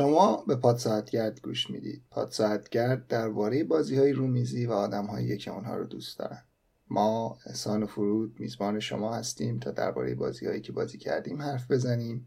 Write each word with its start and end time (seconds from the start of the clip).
شما 0.00 0.44
به 0.46 0.56
پاد 0.56 0.76
ساعتگرد 0.76 1.40
گوش 1.40 1.70
می‌دید. 1.70 2.02
پاد 2.10 2.30
ساعتگرد 2.30 3.06
درباره 3.06 3.64
بازی 3.64 3.96
های 3.96 4.12
رومیزی 4.12 4.66
و 4.66 4.72
آدم 4.72 5.06
هایی 5.06 5.36
که 5.38 5.50
آنها 5.50 5.76
رو 5.76 5.84
دوست 5.84 6.18
دارن. 6.18 6.42
ما 6.90 7.38
احسان 7.46 7.86
فرود 7.86 8.40
میزبان 8.40 8.80
شما 8.80 9.14
هستیم 9.14 9.58
تا 9.58 9.70
درباره 9.70 10.14
بازی 10.14 10.46
هایی 10.46 10.60
که 10.60 10.72
بازی 10.72 10.98
کردیم 10.98 11.42
حرف 11.42 11.70
بزنیم. 11.70 12.26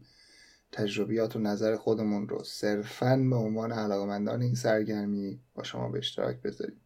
تجربیات 0.72 1.36
و 1.36 1.38
نظر 1.38 1.76
خودمون 1.76 2.28
رو 2.28 2.44
صرفا 2.44 3.16
به 3.30 3.36
عنوان 3.36 3.72
علاقمندان 3.72 4.42
این 4.42 4.54
سرگرمی 4.54 5.40
با 5.54 5.62
شما 5.62 5.88
به 5.88 5.98
اشتراک 5.98 6.42
بذاریم. 6.42 6.80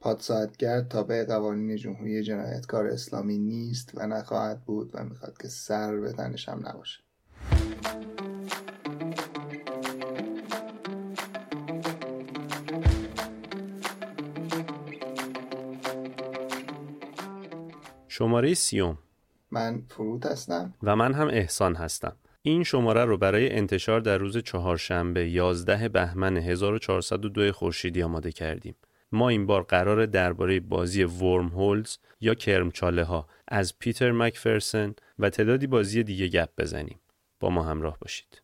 پادساعتگرد 0.00 0.88
تابع 0.88 1.24
قوانین 1.24 1.76
جمهوری 1.76 2.22
جنایتکار 2.22 2.86
اسلامی 2.86 3.38
نیست 3.38 3.90
و 3.94 4.06
نخواهد 4.06 4.64
بود 4.64 4.90
و 4.94 5.04
می‌خواد 5.04 5.38
که 5.38 5.48
سر 5.48 5.96
به 5.96 6.12
تنش 6.12 6.48
هم 6.48 6.68
نباشه. 6.68 7.00
شماره 18.20 18.54
سیوم 18.54 18.98
من 19.50 19.82
فرود 19.88 20.26
هستم 20.26 20.74
و 20.82 20.96
من 20.96 21.14
هم 21.14 21.28
احسان 21.28 21.74
هستم 21.74 22.16
این 22.42 22.64
شماره 22.64 23.04
رو 23.04 23.16
برای 23.16 23.52
انتشار 23.52 24.00
در 24.00 24.18
روز 24.18 24.38
چهارشنبه 24.38 25.28
11 25.28 25.88
بهمن 25.88 26.36
1402 26.36 27.52
خورشیدی 27.52 28.02
آماده 28.02 28.32
کردیم. 28.32 28.74
ما 29.12 29.28
این 29.28 29.46
بار 29.46 29.62
قرار 29.62 30.06
درباره 30.06 30.60
بازی 30.60 31.04
ورم 31.04 31.48
هولز 31.48 31.96
یا 32.20 32.34
کرمچاله 32.34 33.04
ها 33.04 33.28
از 33.48 33.78
پیتر 33.78 34.12
مکفرسن 34.12 34.94
و 35.18 35.30
تعدادی 35.30 35.66
بازی 35.66 36.02
دیگه 36.02 36.28
گپ 36.28 36.48
بزنیم. 36.58 37.00
با 37.40 37.50
ما 37.50 37.62
همراه 37.62 37.98
باشید. 38.00 38.42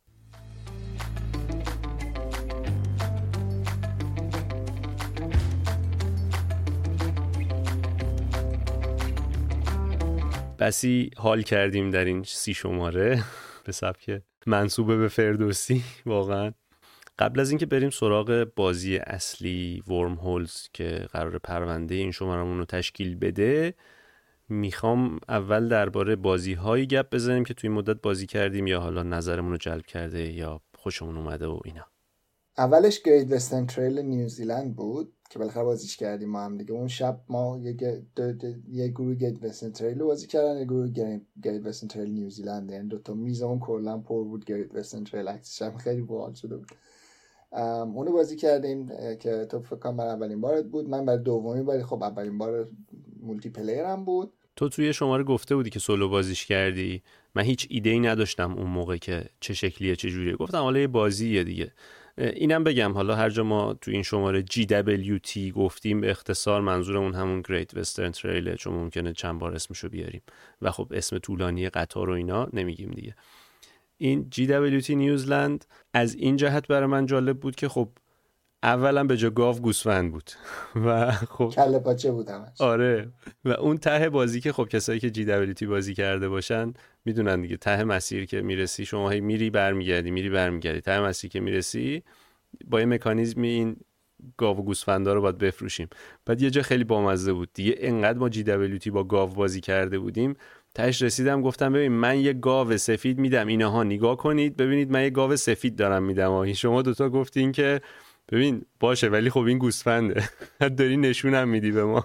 بسی 10.59 11.11
حال 11.17 11.43
کردیم 11.43 11.91
در 11.91 12.05
این 12.05 12.23
سی 12.23 12.55
شماره 12.55 13.25
به 13.65 13.73
سبک 13.73 14.23
منصوبه 14.47 14.97
به 14.97 15.09
فردوسی 15.09 15.85
واقعا. 16.07 16.53
قبل 17.19 17.41
از 17.41 17.51
اینکه 17.51 17.67
بریم 17.67 17.91
سراغ 17.91 18.47
بازی 18.57 18.97
اصلی 18.97 19.83
ورم 19.89 20.15
هولز 20.15 20.69
که 20.73 21.07
قرار 21.13 21.39
پرونده 21.39 21.95
این 21.95 22.11
شمارمون 22.11 22.59
رو 22.59 22.65
تشکیل 22.65 23.17
بده 23.17 23.75
می‌خوام 24.49 25.21
اول 25.29 25.69
درباره 25.69 26.17
بازی 26.17 26.55
هایی 26.55 26.87
گپ 26.87 27.15
بزنیم 27.15 27.45
که 27.45 27.55
توی 27.55 27.71
مدت 27.71 28.03
بازی 28.03 28.27
کردیم 28.27 28.67
یا 28.67 28.81
حالا 28.81 29.03
نظرمون 29.03 29.51
رو 29.51 29.57
جلب 29.57 29.87
کرده 29.87 30.33
یا 30.33 30.61
خوشمون 30.79 31.17
اومده 31.17 31.47
و 31.47 31.61
اینا. 31.65 31.87
اولش 32.59 33.03
گرید 33.03 33.33
وستن 33.33 33.67
تریل 33.67 33.99
نیوزیلند 33.99 34.77
بود. 34.77 35.16
که 35.31 35.39
بالاخره 35.39 35.65
بازیش 35.65 35.97
کردیم 35.97 36.29
ما 36.29 36.41
هم 36.45 36.59
دیگه. 36.59 36.73
اون 36.73 36.89
شب 36.89 37.21
ما 37.29 37.59
یه, 37.63 38.03
یه 38.73 38.89
گروه 38.89 39.15
Great 39.15 39.45
Western 39.45 39.71
Trail 39.71 39.99
بازی 39.99 40.27
کردن 40.27 40.59
یه 40.59 40.65
گروه 40.65 40.89
Great 41.43 41.67
Western 41.67 41.87
Trail 41.87 42.11
نیوزیلند. 42.11 42.71
یعنی 42.71 42.89
دوتا 42.89 43.15
میز 43.15 43.43
اون 43.43 43.59
کلا 43.59 43.99
پر 43.99 44.25
بود 44.25 44.47
Great 44.47 44.75
Western 44.75 45.05
Trail. 45.05 45.29
عکسش 45.29 45.63
هم 45.63 45.77
خیلی 45.77 46.03
باحال 46.03 46.35
شده 46.35 46.57
بود. 46.57 46.69
اونو 47.95 48.13
بازی 48.13 48.37
کردیم 48.37 48.89
که 49.21 49.47
تو 49.51 49.61
فکر 49.61 49.77
کنم 49.77 50.01
اولین 50.01 50.41
بارت 50.41 50.65
بود. 50.65 50.89
من 50.89 51.05
برای 51.05 51.23
دومی 51.23 51.63
باری 51.63 51.83
خب 51.83 52.03
اولین 52.03 52.39
بار 52.39 52.69
multiplayer 53.21 53.85
هم 53.85 54.05
بود. 54.05 54.33
تو 54.57 54.69
توی 54.69 54.93
شماره 54.93 55.25
گفته 55.25 55.57
بودی 55.57 55.71
که 55.71 55.79
سولو 55.79 56.09
بازیش 56.09 56.47
کردی. 56.47 57.03
من 57.35 57.43
هیچ 57.43 57.67
ایده 57.71 57.91
ای 57.91 58.01
نداشتم 58.01 58.53
اون 58.53 58.67
موقع 58.67 58.97
که 58.97 59.25
چه 59.41 59.55
شکلیه 59.55 59.97
چه 59.97 60.11
جوریه. 60.11 60.37
گفتم 60.37 60.59
حالا 60.59 60.79
یه 60.79 60.87
بازیه 60.87 61.45
دیگه. 61.45 61.73
اینم 62.19 62.65
بگم 62.65 62.93
حالا 62.93 63.15
هر 63.15 63.31
جا 63.31 63.45
ما 63.45 63.75
تو 63.75 63.91
این 63.91 64.03
شماره 64.03 64.45
GWT 64.45 65.39
گفتیم 65.39 66.01
به 66.01 66.11
اختصار 66.11 66.61
منظورمون 66.61 67.15
همون 67.15 67.43
Great 67.43 67.77
Western 67.79 68.19
Trail 68.19 68.55
چون 68.55 68.75
ممکنه 68.75 69.13
چند 69.13 69.39
بار 69.39 69.55
اسمشو 69.55 69.89
بیاریم. 69.89 70.23
و 70.63 70.71
خب 70.71 70.93
اسم 70.95 71.19
طولانی 71.19 71.69
قطار 71.69 72.11
و 72.11 72.13
اینا 72.13 72.49
نمیگیم 72.53 72.91
دیگه. 72.91 73.15
این 73.99 74.31
GWT 74.35 74.91
نیوزلند 74.91 75.65
از 75.93 76.15
این 76.15 76.37
جهت 76.37 76.69
برای 76.69 76.87
من 76.87 77.07
جالب 77.07 77.41
بود 77.41 77.57
که 77.57 77.69
خب 77.69 77.89
اولا 78.63 79.05
به 79.05 79.17
جا 79.17 79.31
گاو 79.31 79.57
گوسفند 79.57 80.13
بود. 80.13 80.31
و 80.87 81.11
خب 81.11 81.53
کله 81.55 81.79
پاچه 81.79 82.13
بود 82.13 82.29
همش 82.29 82.61
آره. 82.61 83.09
و 83.45 83.51
اون 83.51 83.77
ته 83.77 84.09
بازی 84.11 84.41
که 84.41 84.53
خب 84.53 84.69
کسایی 84.69 85.01
که 85.01 85.09
GWT 85.09 85.63
بازی 85.63 85.95
کرده 85.95 86.29
باشن 86.29 86.73
می‌دونن 87.05 87.41
دیگه. 87.41 87.57
ته 87.57 87.85
مسیر 87.85 88.25
که 88.25 88.41
می‌رسی 88.43 88.85
شما 88.85 89.11
هی 89.11 89.21
میری 89.21 89.51
برمیگردی 89.51 90.11
میری 90.11 90.31
برمیگردی. 90.31 90.81
ته 90.81 91.01
مسیر 91.01 91.31
که 91.31 91.41
می‌رسی 91.41 92.03
با 92.65 92.81
یه 92.81 92.87
مکانیزمی 92.87 93.49
این 93.49 93.77
گاو 94.37 94.59
و 94.59 94.63
گوسفندا 94.63 95.15
رو 95.15 95.21
باید 95.21 95.39
بفروشیم. 95.39 95.89
بعد 96.27 96.43
یه 96.43 96.51
جا 96.51 96.63
خیلی 96.63 96.85
بامزه 96.85 97.33
بود. 97.33 97.49
دیگه 97.55 97.75
انقدر 97.79 98.19
ما 98.19 98.31
GWT 98.31 98.89
با 98.89 99.05
گاو 99.05 99.31
بازی 99.31 99.61
کرده 99.61 99.99
بودیم. 99.99 100.37
تهش 100.75 101.03
رسیدم 101.03 101.43
گفتم 101.43 101.73
ببین 101.73 101.93
من 101.93 102.21
یه 102.21 102.33
گاو 102.33 102.77
سفید 102.77 103.19
میدم. 103.19 103.47
اینها 103.47 103.83
نگاه 103.83 104.17
کنید. 104.17 104.57
ببینید 104.57 104.91
من 104.91 105.03
یه 105.03 105.11
گاو 105.11 105.37
سفید 105.37 105.77
دارم 105.77 106.03
میدم. 106.03 106.53
شما 106.53 106.83
دوتا 106.83 107.09
گفتین 107.09 107.53
که 107.53 107.81
ببین 108.33 108.63
باشه 108.81 109.09
ولی 109.09 109.31
خب 109.31 109.41
این 109.41 109.59
گوسفنده. 109.59 110.29
داری 110.79 110.97
نشونم 110.97 111.49
میدی 111.49 111.73
به 111.73 111.85
ما. 111.85 112.05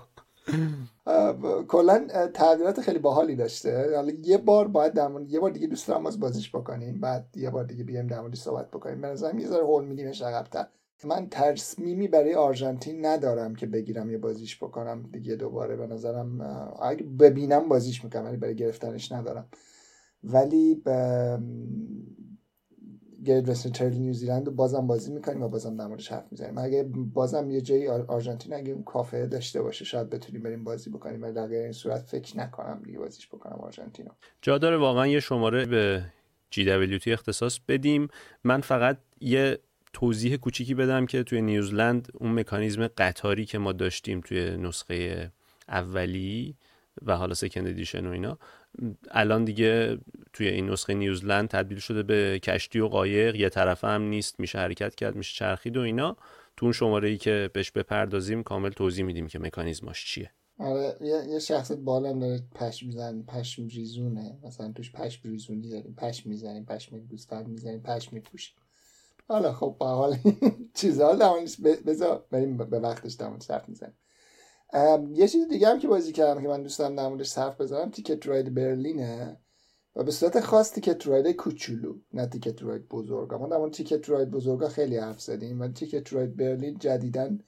کلا 1.67 2.07
تغییرات 2.33 2.81
خیلی 2.81 2.99
باحالی 2.99 3.35
داشته. 3.35 3.95
حالا 3.95 4.13
یه 4.23 4.37
بار 4.37 4.67
باید 4.67 4.93
درمون 4.93 5.25
یه 5.29 5.39
بار 5.39 5.51
دیگه 5.51 5.67
دوست 5.67 5.87
دارم 5.87 6.03
بازیش 6.03 6.49
بکنیم. 6.55 6.99
بعد 6.99 7.25
یه 7.35 7.49
بار 7.49 7.63
دیگه 7.63 7.83
بیایم 7.83 8.07
در 8.07 8.33
صحبت 8.33 8.71
بکنیم. 8.71 9.01
به 9.01 9.07
نظرم 9.07 9.39
یه 9.39 9.47
ذره 9.47 9.63
هول 9.63 9.85
میدیمش 9.85 10.21
عقب‌تر 10.21 10.65
من 11.03 11.27
تصمیمی 11.31 12.07
برای 12.07 12.33
آرژانتین 12.33 13.05
ندارم 13.05 13.55
که 13.55 13.65
بگیرم 13.65 14.11
یه 14.11 14.17
بازیش 14.17 14.57
بکنم 14.57 15.09
دیگه 15.13 15.35
دوباره. 15.35 15.75
به 15.75 15.87
نظرم 15.87 16.41
اگه 16.81 17.03
ببینم 17.03 17.69
بازیش 17.69 18.03
می‌کنم 18.03 18.25
ولی 18.25 18.37
برای 18.37 18.55
گرفتنش 18.55 19.11
ندارم. 19.11 19.47
ولی 20.23 20.83
گرید 23.25 23.53
تریل 23.53 23.93
نیوزیلند 23.93 24.45
رو 24.45 24.53
بازم 24.53 24.87
بازی 24.87 25.11
می‌کنیم 25.11 25.43
و 25.43 25.47
بازم 25.47 25.77
در 25.77 25.87
موردش 25.87 26.11
حرف 26.11 26.25
می‌زنیم. 26.31 26.57
اگه 26.57 26.83
بازم 27.13 27.51
یه 27.51 27.61
جایی 27.61 27.87
آرژانتین 27.87 28.53
اگه 28.53 28.73
اون 28.73 28.83
کافه 28.83 29.27
داشته 29.27 29.61
باشه 29.61 29.85
شاید 29.85 30.09
بتونیم 30.09 30.43
بریم 30.43 30.63
بازی 30.63 30.89
بکنیم. 30.89 31.21
ولی 31.21 31.33
در 31.33 31.47
این 31.47 31.71
صورت 31.71 32.01
فکر 32.01 32.37
نکنم 32.37 32.81
دیگه 32.85 32.99
بازیش 32.99 33.27
بکنم 33.27 33.59
آرژانتین 33.59 34.05
جا 34.41 34.57
داره 34.57 34.77
واقعا 34.77 35.07
یه 35.07 35.19
شماره 35.19 35.65
به 35.65 36.03
GWT 36.53 37.07
اختصاص 37.07 37.59
بدیم. 37.67 38.07
من 38.43 38.61
فقط 38.61 38.97
یه 39.21 39.59
توضیح 39.93 40.35
کوچیکی 40.35 40.73
بدم 40.73 41.05
که 41.05 41.23
توی 41.23 41.41
نیوزلند 41.41 42.07
اون 42.13 42.39
مکانیزم 42.39 42.87
قطاری 42.87 43.45
که 43.45 43.57
ما 43.57 43.71
داشتیم 43.71 44.21
توی 44.21 44.57
نسخه 44.57 45.31
اولی 45.69 46.55
و 47.05 47.17
حالا 47.17 47.33
سکند 47.33 47.67
ادیشن 47.67 48.05
و 48.05 48.11
اینا 48.11 48.37
الان 49.11 49.45
دیگه 49.45 49.97
توی 50.33 50.47
این 50.47 50.69
نسخه 50.69 50.93
نیوزلند 50.93 51.49
تبدیل 51.49 51.79
شده 51.79 52.03
به 52.03 52.39
کشتی 52.43 52.79
و 52.79 52.87
قایق 52.87 53.35
یه 53.35 53.49
طرفه 53.49 53.87
هم 53.87 54.01
نیست 54.01 54.39
میشه 54.39 54.59
حرکت 54.59 54.95
کرد 54.95 55.15
میشه 55.15 55.35
چرخید 55.35 55.77
و 55.77 55.81
اینا. 55.81 56.17
تو 56.57 56.65
اون 56.65 56.73
شماره 56.73 57.09
ای 57.09 57.17
که 57.17 57.49
بهش 57.53 57.71
بپردازیم 57.71 58.43
کامل 58.43 58.69
توضیح 58.69 59.05
میدیم 59.05 59.27
که 59.27 59.39
مکانیزماش 59.39 60.05
چیه. 60.05 60.31
آره 60.59 60.95
یه, 61.29 61.39
شخص 61.39 61.71
بالا 61.71 62.13
داره 62.13 62.43
پشم 62.55 62.85
میزن 62.85 63.21
پشم 63.21 63.67
ریزونه. 63.67 64.37
مثلا 64.43 64.71
توش 64.71 64.91
پشم 64.91 65.29
ریزونی 65.29 65.69
داریم 65.69 65.95
پشم 65.97 66.29
می‌زنیم 66.29 66.65
پشم 66.65 66.99
گوسفند 66.99 67.47
می‌زنیم 67.47 67.79
پشم 67.79 68.09
میپوشیم. 68.15 68.55
حالا 69.27 69.53
خب 69.53 69.75
با 69.79 69.95
حال 69.95 70.17
چیزها 70.73 71.45
بذار 71.85 72.25
بریم 72.31 72.57
به 72.57 72.79
وقتش 72.79 73.13
در 73.13 73.39
صرف 73.39 73.69
می‌زنیم. 73.69 73.93
یه 75.13 75.27
چیز 75.27 75.47
دیگه 75.47 75.67
هم 75.67 75.79
که 75.79 75.87
بازی 75.87 76.11
کردم 76.11 76.41
که 76.41 76.47
من 76.47 76.63
دوستم 76.63 76.95
در 76.95 77.07
موردش 77.07 77.27
صرف 77.27 77.61
بزنم 77.61 77.91
تیکت 77.91 78.27
راید 78.27 78.53
برلینه 78.53 79.37
و 79.95 80.03
به 80.03 80.11
صورت 80.11 80.39
خاص 80.39 80.71
تیکت 80.71 81.07
راید 81.07 81.35
کوچولو 81.35 81.95
نه 82.13 82.25
تیکت 82.25 82.63
راید 82.63 82.87
بزرگا. 82.87 83.37
ما 83.37 83.47
در 83.47 83.69
تیکت 83.69 84.09
راید 84.09 84.31
بزرگا 84.31 84.69
خیلی 84.69 84.97
حرف 84.97 85.21
زدیم 85.21 85.61
و 85.61 85.67
تیکت 85.67 86.13
راید 86.13 86.35
برلین 86.35 86.77
جدیدن 86.77 87.39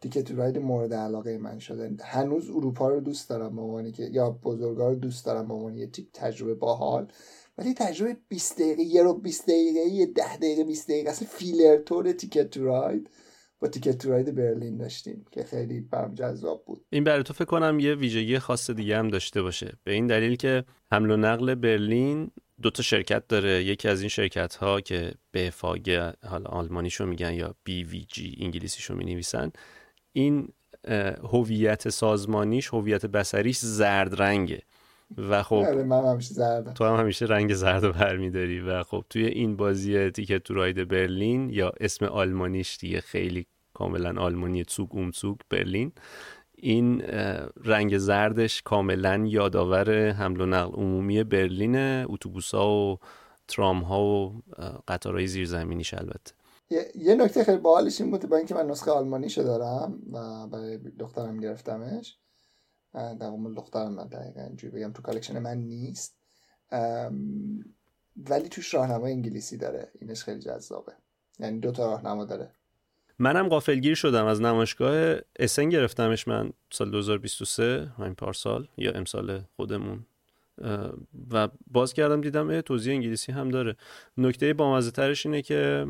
تیکت 0.00 0.30
راید 0.30 0.58
مورد 0.58 0.94
علاقه 0.94 1.38
من 1.38 1.58
شده. 1.58 1.96
هنوز 2.00 2.50
اروپا 2.50 2.88
رو 2.88 3.00
دوست 3.00 3.30
دارم 3.30 3.82
به 3.82 3.92
که 3.92 4.02
یا 4.02 4.30
بزرگا 4.30 4.88
رو 4.88 4.94
دوست 4.94 5.26
دارم 5.26 5.48
به 5.48 5.54
عنوان 5.54 5.76
یه 5.76 5.86
تیپ 5.86 6.06
تجربه 6.12 6.54
باحال. 6.54 7.12
ولی 7.58 7.74
تجربه 7.74 8.16
20 8.28 8.54
دقیقه 8.54 8.82
یه 8.82 9.02
رو 9.02 9.14
20 9.14 9.42
دقیقه 9.42 9.80
یه 9.80 10.06
10 10.06 10.36
دقیقه 10.36 10.64
20 10.64 10.88
دقیقه 10.88 11.10
اصلا 11.10 11.28
فیلر 11.28 11.76
تور 11.76 12.12
تیکت 12.12 12.56
راید 12.56 13.10
با 13.62 13.68
تیکت 13.68 14.06
راید 14.06 14.34
برلین 14.34 14.76
داشتیم 14.76 15.24
که 15.30 15.44
خیلی 15.44 15.80
برام 15.80 16.14
جذاب 16.14 16.64
بود. 16.64 16.84
این 16.90 17.04
برای 17.04 17.22
تو 17.22 17.32
فکر 17.32 17.44
کنم 17.44 17.78
یه 17.80 17.94
ویژگی 17.94 18.38
خاص 18.38 18.70
دیگه 18.70 18.98
هم 18.98 19.08
داشته 19.08 19.42
باشه. 19.42 19.72
به 19.84 19.92
این 19.92 20.06
دلیل 20.06 20.36
که 20.36 20.64
حمل 20.92 21.10
و 21.10 21.16
نقل 21.16 21.54
برلین 21.54 22.30
دو 22.62 22.70
تا 22.70 22.82
شرکت 22.82 23.28
داره. 23.28 23.64
یکی 23.64 23.88
از 23.88 24.00
این 24.00 24.08
شرکت 24.08 24.54
ها 24.54 24.80
که 24.80 25.14
بفاگ 25.34 26.12
حالا 26.26 26.50
آلمانیشو 26.50 27.06
میگن 27.06 27.34
یا 27.34 27.54
BVG 27.68 28.36
انگلیسیشو 28.40 28.94
می 28.94 29.04
نویسن 29.04 29.52
این 30.12 30.48
هویت 31.32 31.88
سازمانیش 31.88 32.68
هویت 32.68 33.06
بسریش 33.06 33.58
زرد 33.58 34.22
رنگه. 34.22 34.62
و 35.18 35.42
خب 35.42 35.54
آره، 35.54 35.82
من 35.82 36.04
همیشه 36.04 36.34
زردم 36.34 36.72
تو 36.72 36.84
هم 36.84 37.00
همیشه 37.00 37.26
رنگ 37.26 37.54
زرد 37.54 37.98
برمیداری 37.98 38.60
و 38.60 38.82
خب 38.82 39.04
توی 39.10 39.24
این 39.24 39.56
بازی 39.56 40.10
تیکت 40.10 40.42
تو 40.42 40.54
راید 40.54 40.88
برلین 40.88 41.50
یا 41.50 41.72
اسم 41.80 42.04
آلمانیش 42.04 42.78
دیگه 42.80 43.00
خیلی 43.00 43.46
کاملا 43.74 44.22
آلمانی 44.22 44.64
تسوگ 44.64 44.88
اومسوگ 44.92 45.36
برلین 45.50 45.92
این 46.54 47.00
رنگ 47.64 47.98
زردش 47.98 48.62
کاملا 48.62 49.26
یادآور 49.26 50.10
حمل 50.10 50.40
و 50.40 50.46
نقل 50.46 50.72
عمومی 50.72 51.24
برلین 51.24 51.76
اتوبوس 52.04 52.54
ها 52.54 52.92
و 52.92 52.98
ترام 53.48 53.80
ها 53.80 54.04
و 54.04 54.42
قطارهای 54.88 55.26
زیرزمینیش 55.26 55.94
البته. 55.94 56.34
یه 56.94 57.14
نکته 57.14 57.44
خیلی 57.44 57.58
باحالش 57.58 58.00
این 58.00 58.10
بود 58.10 58.28
با 58.28 58.36
اینکه 58.36 58.54
من 58.54 58.66
نسخه 58.66 58.90
آلمانیشو 58.90 59.42
دارم 59.42 59.98
و 60.12 60.46
برای 60.46 60.78
دخترم 60.78 61.40
گرفتمش. 61.40 62.18
در 62.94 63.26
واقع 63.26 63.54
دخترم 63.56 63.92
من 63.92 64.06
دقیقا 64.06 64.40
اینجوری 64.42 64.76
بگم 64.76 64.92
تو 64.92 65.02
collection 65.02 65.38
من 65.38 65.58
نیست. 65.58 66.16
ولی 68.16 68.48
توش 68.50 68.74
راهنما 68.74 69.06
انگلیسی 69.06 69.56
داره. 69.56 69.90
اینش 70.00 70.24
خیلی 70.24 70.40
جذابه. 70.40 70.92
یعنی 71.38 71.60
دو 71.60 71.72
تا 71.72 71.90
راهنما 71.90 72.24
داره. 72.24 72.50
منم 73.18 73.48
غافلگیر 73.48 73.94
شدم 73.94 74.26
از 74.26 74.40
نمایشگاه 74.40 75.16
اسن 75.38 75.68
گرفتمش 75.68 76.28
من 76.28 76.52
سال 76.70 76.90
2023 76.90 77.92
همین 77.98 78.14
پارسال 78.14 78.68
یا 78.76 78.92
امسال 78.92 79.42
خودمون. 79.56 80.06
و 81.30 81.48
باز 81.66 81.92
کردم 81.92 82.20
دیدم 82.20 82.60
توضیح 82.60 82.94
انگلیسی 82.94 83.32
هم 83.32 83.48
داره. 83.48 83.76
نکته 84.18 84.54
بامزه 84.54 84.90
ترش 84.90 85.26
اینه 85.26 85.42
که 85.42 85.86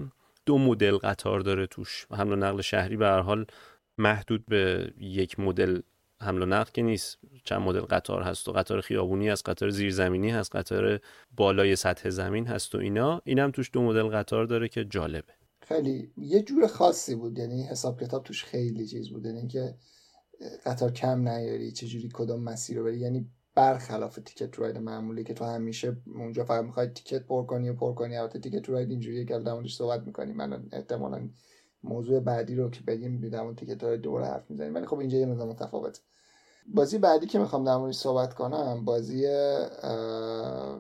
دو 0.47 0.59
مدل 0.59 0.97
قطار 0.97 1.41
داره 1.41 1.67
توش. 1.67 2.07
و 2.11 2.25
نقل 2.25 2.61
شهری 2.61 2.97
به 2.97 3.07
هر 3.07 3.21
حال 3.21 3.47
محدود 3.99 4.47
به 4.47 4.93
یک 4.99 5.41
مدل 5.41 5.81
حمل 6.23 6.43
و 6.43 6.47
نقل 6.47 6.71
که 6.75 6.83
نیست. 6.83 7.19
چند 7.45 7.61
مدل 7.61 7.81
قطار 7.81 8.23
هست 8.23 8.49
و 8.49 8.53
قطار 8.53 8.81
خیابونی 8.81 9.29
هست 9.29 9.49
قطار 9.49 9.71
زیرزمینی 9.71 10.31
هست 10.31 10.57
قطار 10.57 11.01
بالای 11.37 11.77
سطح 11.77 12.11
زمین 12.11 12.47
هست 12.47 12.75
و 12.75 12.79
اینا. 12.79 13.23
اینم 13.25 13.51
توش 13.51 13.71
دو 13.73 13.83
مدل 13.83 14.03
قطار 14.03 14.45
داره 14.45 14.69
که 14.69 14.85
جالبه. 14.85 15.33
خیلی 15.63 16.13
یه 16.17 16.43
جور 16.43 16.67
خاصی 16.67 17.15
بود 17.15 17.39
یعنی 17.39 17.63
حساب 17.63 18.01
کتاب 18.01 18.25
توش 18.25 18.45
خیلی 18.45 18.87
چیز 18.87 19.11
بود. 19.11 19.27
یعنی 19.27 19.47
که 19.47 19.75
قطار 20.67 20.93
کم 20.93 21.29
نیاری 21.29 21.73
چجوری 21.73 22.09
کدوم 22.13 22.43
مسیر 22.43 22.79
رو 22.79 22.85
بری. 22.85 22.99
یعنی 22.99 23.31
برخلاف 23.55 24.19
تیکت 24.25 24.59
راید 24.59 24.79
معمولی 24.79 25.25
که 25.25 25.35
تو 25.35 25.45
همیشه 25.45 25.97
اونجا 26.07 26.45
فقط 26.45 26.65
می‌خوای 26.65 26.87
تیکت 26.87 27.27
پر 27.27 27.45
کنی 27.47 27.69
و 27.69 27.75
پر 27.75 27.95
کنی. 27.95 28.17
البته 28.17 28.39
تیکت 28.39 28.71
راید 28.71 28.91
اینجوری 28.91 29.25
که 29.25 29.39
در 29.39 29.67
صحبت 29.69 30.07
می‌کنی 30.07 30.33
من 30.33 30.69
احتمالا 30.73 31.29
موضوع 31.85 32.21
بعدی 32.21 32.55
رو 32.55 32.71
که 32.71 32.81
بگیم 32.83 33.21
دیدم 33.21 33.55
تیکت 33.55 33.85
های 33.85 33.99
دور 33.99 34.25
حرف 34.25 34.51
می‌زنیم. 34.51 34.75
ولی 34.75 34.87
خب 34.87 34.99
اینجا 34.99 35.19
یه 35.19 35.27
مقدار 35.27 35.49
متفاوته. 35.49 36.01
بازی 36.67 36.99
بعدی 36.99 37.27
که 37.27 37.39
می‌خوام 37.39 37.65
در 37.65 37.77
موردش 37.77 37.97
صحبت 37.97 38.35
کنم 38.35 38.85
بازی 38.85 39.19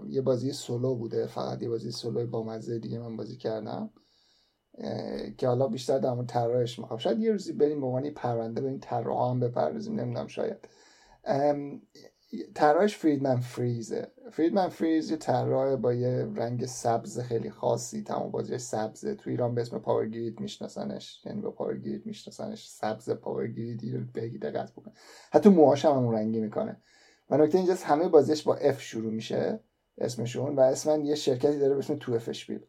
یه 0.08 0.23
بازی 0.25 0.52
سولو 0.52 0.94
بوده 0.94 1.26
فقط 1.26 1.62
یه 1.62 1.69
بازی 1.69 1.90
سولو 1.90 2.26
با 2.26 2.43
مزه 2.43 2.79
دیگه 2.79 2.99
من 2.99 3.17
بازی 3.17 3.37
کردم 3.37 3.90
که 5.38 5.49
حالا 5.49 5.69
بیشتر 5.69 5.99
در 5.99 6.12
مورد 6.12 6.29
طراحش 6.29 6.79
می‌خوام. 6.79 6.99
شاید 6.99 7.19
یه 7.20 7.32
روزی 7.32 7.52
بریم 7.52 7.81
به 7.81 7.87
عنوان 7.87 8.11
پرونده 8.11 8.61
به 8.61 8.69
این 8.69 8.81
طراح 8.81 9.31
هم 9.31 9.40
بپردازیم 9.40 10.00
نمی‌دونم 10.00 10.26
شاید. 10.26 10.69
طراحش 12.55 12.96
فریدمن 12.96 13.40
فریزه. 13.40 14.12
فریدمن 14.32 14.69
فریز 14.69 15.11
یه 15.11 15.17
طراح 15.17 15.76
با 15.76 15.94
یه 15.94 16.29
رنگ 16.34 16.67
سبز 16.67 17.20
خیلی 17.20 17.50
خاصی 17.50 18.02
تمام 18.02 18.31
بازیش 18.31 18.61
سبزه. 18.61 19.14
تو 19.14 19.31
ایران 19.31 19.55
به 19.55 19.61
اسم 19.61 19.79
پاورگرید 19.79 20.40
میشناسنش. 20.40 21.20
یعنی 21.26 21.40
با 21.40 21.50
پاورگرید 21.50 22.06
میشناسنش. 22.06 22.69
سبز 22.69 23.11
پاورگریدی 23.11 23.93
رو 23.93 24.00
بگی 24.14 24.38
دقت 24.38 24.73
بکن 24.73 24.93
حتی 25.32 25.49
موهاش 25.49 25.84
هم 25.84 25.93
اون 25.93 26.14
رنگی 26.14 26.40
می‌کنه. 26.40 26.82
و 27.31 27.37
نکته 27.37 27.58
اینجاست 27.58 27.84
همه 27.84 28.08
بازیش 28.08 28.43
با 28.43 28.55
F 28.56 28.81
شروع 28.81 29.12
میشه 29.12 29.61
اسمشون 29.99 30.56
و 30.56 30.61
اسمن 30.61 31.05
یه 31.05 31.14
شرکتی 31.14 31.58
داره 31.58 31.73
به 31.75 31.79
اسم 31.79 31.96
2F-Spiele 31.97 32.61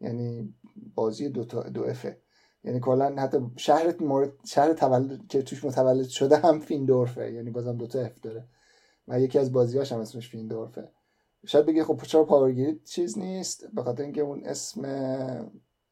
یعنی 0.00 0.54
بازی 0.94 1.28
دو, 1.28 1.44
تا 1.44 1.62
دو 1.62 1.84
F 1.84 1.93
ئه 1.93 2.20
یعنی 2.64 2.80
کلا 2.80 3.16
حتی 3.16 3.38
شهر 3.56 4.02
مورد 4.02 4.32
شهر 4.46 4.72
تولد 4.72 5.26
که 5.28 5.42
توش 5.42 5.64
متولد 5.64 6.08
شده 6.08 6.36
هم 6.36 6.60
Findorff 6.60 7.24
ه 7.24 7.32
یعنی 7.32 7.50
بازم 7.50 7.76
دو 7.76 7.86
تا 7.86 8.00
F 8.00 8.20
داره. 8.20 8.48
و 9.08 9.20
یکی 9.20 9.38
از 9.38 9.52
بازیاش 9.52 9.92
هم 9.92 10.00
اسمش 10.00 10.28
Findorff 10.28 10.76
ه. 10.76 10.88
شاید 11.46 11.66
بگی 11.66 11.82
خب 11.82 12.00
چرا 12.02 12.24
Power 12.24 12.57
Grid 12.57 12.84
چیز 12.84 13.18
نیست؟ 13.18 13.74
به 13.74 13.82
خاطر 13.82 14.02
اینکه 14.02 14.20
اون 14.20 14.44
اسم 14.44 14.82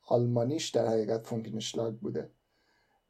آلمانیش 0.08 0.68
در 0.68 0.86
حقیقت 0.86 1.26
Funkenschlag 1.26 1.94
بوده. 1.94 2.30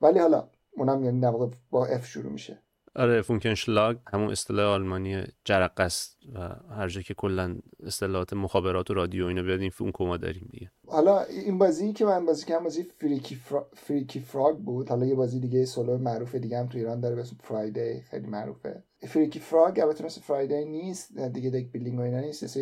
ولی 0.01 0.19
حالا 0.19 0.49
اونم 0.77 1.05
یعنی 1.05 1.21
در 1.21 1.33
با 1.71 1.87
F 1.87 2.07
شروع 2.07 2.33
میشه. 2.33 2.59
آره 2.97 3.23
Funkenschlag 3.23 3.97
همون 4.13 4.31
اصطلاح 4.31 4.67
آلمانی 4.67 5.25
جرقه 5.45 5.81
است 5.81 6.19
و 6.35 6.39
هر 6.75 6.89
جا 6.89 7.01
که 7.01 7.15
کلا 7.15 7.59
اصطلاحات 7.87 8.33
مخابرات 8.33 8.91
و 8.91 8.95
رادیو 8.95 9.27
اینا 9.27 9.43
بیاد 9.43 9.61
این 9.61 9.71
فونکو 9.71 10.07
ما 10.07 10.17
داریم 10.17 10.49
دیگه. 10.51 10.71
حالا 10.87 11.23
این 11.23 11.59
بازی 11.59 11.93
که 11.93 12.05
من 12.05 12.27
بازی 12.27 12.47
کردم 12.47 12.65
بازی 12.65 12.83
Freaky, 12.83 13.35
Fro... 13.35 13.69
Freaky 13.73 14.21
Frog 14.21 14.57
بود. 14.57 14.89
حالا 14.89 15.07
یه 15.07 15.15
بازی 15.15 15.41
دیگه 15.41 15.65
سولو 15.65 15.99
معروف 15.99 16.35
دیگه 16.35 16.59
هم 16.59 16.67
تو 16.67 16.79
ایران 16.79 17.01
داره 17.01 17.15
به 17.15 17.21
اسم 17.21 17.37
Friday 17.41 18.01
خیلی 18.01 18.27
معروفه. 18.27 18.83
Freaky 19.07 19.41
Frog 19.41 19.81
البته 19.81 20.05
مثل 20.05 20.21
Friday 20.21 20.65
نیست 20.65 21.19
دیگه 21.19 21.51
deck 21.51 21.73
building 21.73 21.99
و 21.99 22.03
اینا 22.03 22.21
نیست 22.21 22.59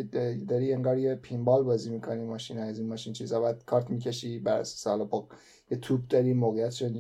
داری 0.49 0.73
انگار 0.73 0.99
یه 0.99 1.15
pinball 1.15 1.63
بازی 1.63 1.91
می‌کنی 1.91 2.25
ماشین 2.25 2.59
از 2.59 2.79
این 2.79 2.89
ماشین 2.89 3.13
چیزا 3.13 3.41
بعد 3.41 3.65
کارت 3.65 3.91
می‌کشی 3.91 4.39
بر 4.39 4.59
اساس 4.59 4.87
حالا 4.87 5.05
با 5.05 5.29
یه 5.71 5.79
توپ 5.79 6.01
داری 6.09 6.33
موقعیت 6.33 6.71
شد 6.71 6.93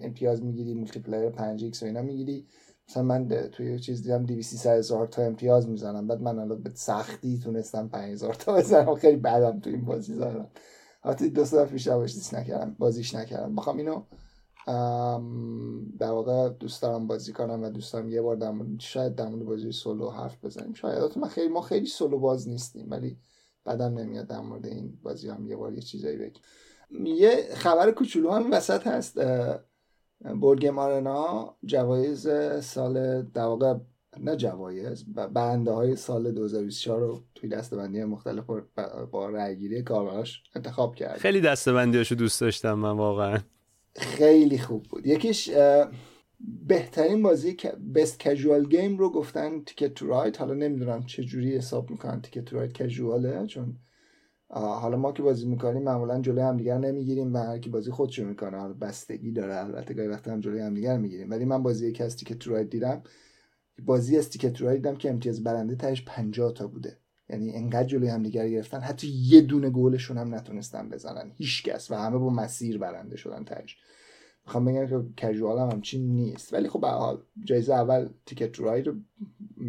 امتیاز 0.00 0.42
می‌گیری 0.44 0.74
multiplier 0.74 1.30
5 1.30 1.64
X 1.64 1.82
و 1.82 1.86
اینا 1.86 2.02
می‌گیری. 2.02 2.46
مثلا 2.88 3.02
من 3.02 3.28
توی 3.28 3.78
چیز 3.78 4.02
دیدم 4.02 4.24
200 4.24 4.66
هزار 4.66 5.06
تا 5.06 5.22
امتیاز 5.22 5.68
می‌زنم 5.68 6.06
بعد 6.06 6.20
من 6.20 6.38
الان 6.38 6.62
به 6.62 6.70
سختی 6.74 7.38
تونستم 7.38 7.88
5000 7.88 8.34
تا 8.34 8.54
بزنم 8.54 8.94
خیلی 8.94 9.16
بعدم 9.16 9.60
تو 9.60 9.70
این 9.70 9.84
بازی 9.84 10.14
زدم 10.14 10.50
حتی 11.00 11.30
دو 11.30 11.44
سه 11.44 11.64
پیش 11.64 11.88
نکردم 12.32 12.76
بازیش 12.78 13.14
نکردم. 13.14 13.56
بخوام 13.56 13.76
اینو 13.76 14.02
در 15.98 16.10
واقع 16.10 16.48
دوست 16.48 16.82
دارم 16.82 17.06
بازی 17.06 17.32
کنم 17.32 17.62
و 17.62 17.70
دوست 17.70 17.92
دارم 17.92 18.08
یه 18.08 18.22
بار 18.22 18.36
در 18.36 18.54
شاید 18.78 19.14
در 19.14 19.28
مورد 19.28 19.44
بازی 19.44 19.72
سولو 19.72 20.10
حرف 20.10 20.44
بزنیم. 20.44 20.74
شاید. 20.74 21.18
من 21.18 21.28
خیلی 21.28 21.48
ما 21.48 21.60
خیلی 21.60 21.86
سولو 21.86 22.18
باز 22.18 22.48
نیستیم 22.48 22.90
ولی 22.90 23.18
بدم 23.64 23.98
نمیاد 23.98 24.26
در 24.26 24.40
مورد 24.40 24.66
این 24.66 24.98
بازی 25.02 25.28
هم 25.28 25.46
یه 25.46 25.56
بار 25.56 25.74
یه 25.74 25.80
چیزایی 25.80 26.16
بگیم. 26.16 26.42
یه 26.90 27.48
خبر 27.54 27.90
کوچولو 27.90 28.30
هم 28.30 28.52
وسط 28.52 28.86
هست 28.86 29.18
Board 30.40 30.61
Game 30.61 30.78
Arena 30.78 31.56
جوایز 31.64 32.28
سال 32.60 33.22
در 33.22 33.44
واقع 33.44 33.74
نه 34.20 34.36
جوایز 34.36 35.04
برنده 35.32 35.70
های 35.70 35.96
سال 35.96 36.32
2024 36.32 37.00
رو 37.00 37.22
توی 37.34 37.48
دسته‌بندی 37.48 38.04
مختلف 38.04 38.44
با 39.10 39.28
رأیگیری 39.28 39.82
کاربراش 39.82 40.42
انتخاب 40.54 40.94
کرد. 40.94 41.18
خیلی 41.18 41.40
دسته‌بندیاشو 41.40 42.14
دوست 42.14 42.40
داشتم 42.40 42.74
من 42.74 42.96
واقعا. 42.96 43.38
خیلی 43.98 44.58
خوب 44.58 44.82
بود. 44.82 45.06
یکیش 45.06 45.50
بهترین 46.66 47.22
بازی 47.22 47.56
best 47.94 48.20
casual 48.20 48.68
game 48.68 48.98
رو 48.98 49.10
گفتن 49.10 49.60
Ticket 49.60 49.94
to 49.94 50.06
Ride 50.06 50.40
حالا 50.40 50.54
نمی‌دونم 50.54 51.06
چه 51.06 51.24
جوری 51.24 51.56
حساب 51.56 51.90
می‌کنن 51.90 52.22
Ticket 52.22 52.44
to 52.44 52.56
Ride 52.56 52.72
casual 52.72 53.35
ه 53.35 53.46
چون 53.46 53.76
حالا 54.50 54.96
ما 54.96 55.12
که 55.12 55.22
بازی 55.22 55.46
می‌کنیم 55.46 55.82
معمولا 55.82 56.20
جلوی 56.20 56.40
همدیگر 56.40 56.78
نمی‌گیریم 56.78 57.34
و 57.34 57.38
هر 57.38 57.58
کی 57.58 57.70
بازی 57.70 57.90
خودشو 57.90 58.24
می‌کنه. 58.24 58.56
حالا 58.58 58.74
بستگی 58.74 59.32
داره 59.32 59.56
البته 59.64 59.94
گاهی 59.94 60.08
وقتا 60.08 60.32
هم 60.32 60.40
جلوی 60.40 60.60
همدیگر 60.60 60.98
می‌گیریم. 60.98 61.30
ولی 61.30 61.44
من 61.44 61.62
بازی 61.62 61.88
یکی 61.88 62.02
از 62.02 62.16
تیکت 62.16 62.48
راید 62.48 62.70
دیدم. 62.70 63.02
بازی 63.84 64.18
از 64.18 64.30
تیکت 64.30 64.62
راید 64.62 64.76
دیدم 64.76 64.96
که 64.96 65.10
امتیاز 65.10 65.44
برنده 65.44 65.76
تهش 65.76 66.02
50 66.06 66.52
تا 66.52 66.66
بوده. 66.66 66.98
یعنی 67.28 67.52
انقدر 67.56 67.84
جلوی 67.88 68.08
همدیگر 68.08 68.48
گرفتن 68.48 68.80
حتی 68.80 69.08
یه 69.08 69.40
دونه 69.40 69.70
گلشون 69.70 70.18
هم 70.18 70.34
نتونستن 70.34 70.88
بزنن. 70.88 71.32
هیچ 71.36 71.62
کس 71.62 71.90
و 71.90 71.94
همه 71.94 72.18
با 72.18 72.30
مسیر 72.30 72.78
برنده 72.78 73.16
شدن 73.16 73.44
تهش. 73.44 73.76
می‌خوام 74.46 74.64
بگم 74.64 74.86
که 74.86 75.26
کژوال 75.26 75.58
هم 75.58 75.70
همچین 75.70 76.08
نیست. 76.08 76.54
ولی 76.54 76.68
خب 76.68 76.80
به 76.80 76.88
حال 76.88 77.22
جایزه 77.44 77.74
اول 77.74 78.08
تیکت 78.26 78.60
راید 78.60 78.86
رو 78.86 78.94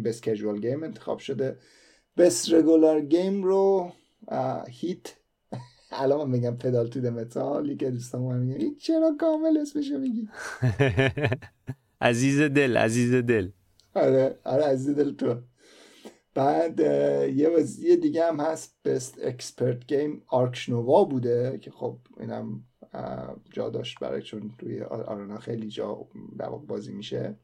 best 0.04 0.20
casual 0.20 0.60
game 0.60 0.82
انتخاب 0.82 1.18
شده. 1.18 1.56
best 2.16 2.52
regular 2.52 3.00
game 3.00 3.42
رو 3.42 3.92
Heat. 4.68 5.14
الان 5.90 6.18
من 6.18 6.30
میگم 6.30 6.56
Pedal 6.56 6.86
to 6.86 7.00
Metal 7.00 7.76
که 7.76 7.90
دوستان 7.90 8.22
من 8.22 8.38
میگن 8.38 8.74
چرا 8.74 9.16
کامل 9.20 9.58
اسمشو 9.58 9.98
میگی؟ 9.98 10.28
عزیز 12.00 12.40
دل 12.40 12.76
عزیز 12.76 13.14
دل. 13.14 13.48
آره 13.94 14.38
آره 14.44 14.64
عزیز 14.64 14.96
دل 14.96 15.14
تو. 15.14 15.34
بعد 16.38 16.80
یه 17.36 17.48
وزیه 17.48 17.96
دیگه 17.96 18.26
هم 18.26 18.40
هست 18.40 18.82
best 18.84 19.18
expert 19.22 19.86
game 19.86 20.22
Ark 20.26 20.68
Nova 20.68 21.04
بوده 21.04 21.58
که 21.62 21.70
خب 21.70 21.98
اینم 22.20 22.64
جا 23.52 23.70
داشت 23.70 23.98
برای 24.00 24.22
چون 24.22 24.54
توی 24.58 24.82
Arena 24.82 25.38
خیلی 25.38 25.68
جا 25.68 26.06
بازی 26.66 26.92
میشه. 26.92 27.36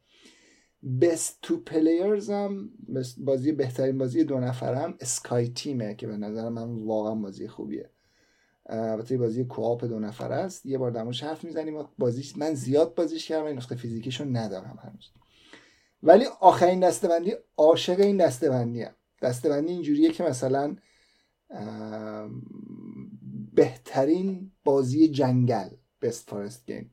بست 1.00 1.38
تو 1.42 1.56
پلیرز 1.56 2.30
هم 2.30 2.70
بازی 3.18 3.52
بهترین 3.52 3.98
بازی 3.98 4.24
دو 4.24 4.40
نفرم 4.40 4.94
اسکای 5.00 5.48
تیمه 5.48 5.94
که 5.94 6.06
به 6.06 6.16
نظر 6.16 6.48
من 6.48 6.84
واقعا 6.84 7.14
بازی 7.14 7.48
خوبیه. 7.48 7.90
البته 8.66 9.18
بازی 9.18 9.44
کوآپ 9.44 9.84
دو 9.84 9.98
نفر 9.98 10.32
است. 10.32 10.66
یه 10.66 10.78
بار 10.78 10.90
دموش 10.90 11.22
حرف 11.22 11.44
می‌زنیم. 11.44 11.84
بازیش 11.98 12.36
من 12.36 12.54
زیاد 12.54 12.94
بازیش 12.94 13.28
کردم 13.28 13.44
این 13.44 13.56
نسخه 13.56 13.74
فیزیکیشو 13.74 14.24
ندارم 14.24 14.78
هنوز. 14.82 15.23
ولی 16.04 16.24
آخرین 16.40 16.80
دستبندی 16.80 17.32
عاشق 17.56 18.00
این 18.00 18.16
دستبندی 18.16 18.82
هم. 18.82 18.94
دستبندی 19.22 19.72
اینجوریه 19.72 20.12
که 20.12 20.24
مثلا 20.24 20.76
بهترین 23.54 24.52
بازی 24.64 25.08
جنگل 25.08 25.68
بست 26.02 26.30
فارست 26.30 26.66
گیم 26.66 26.90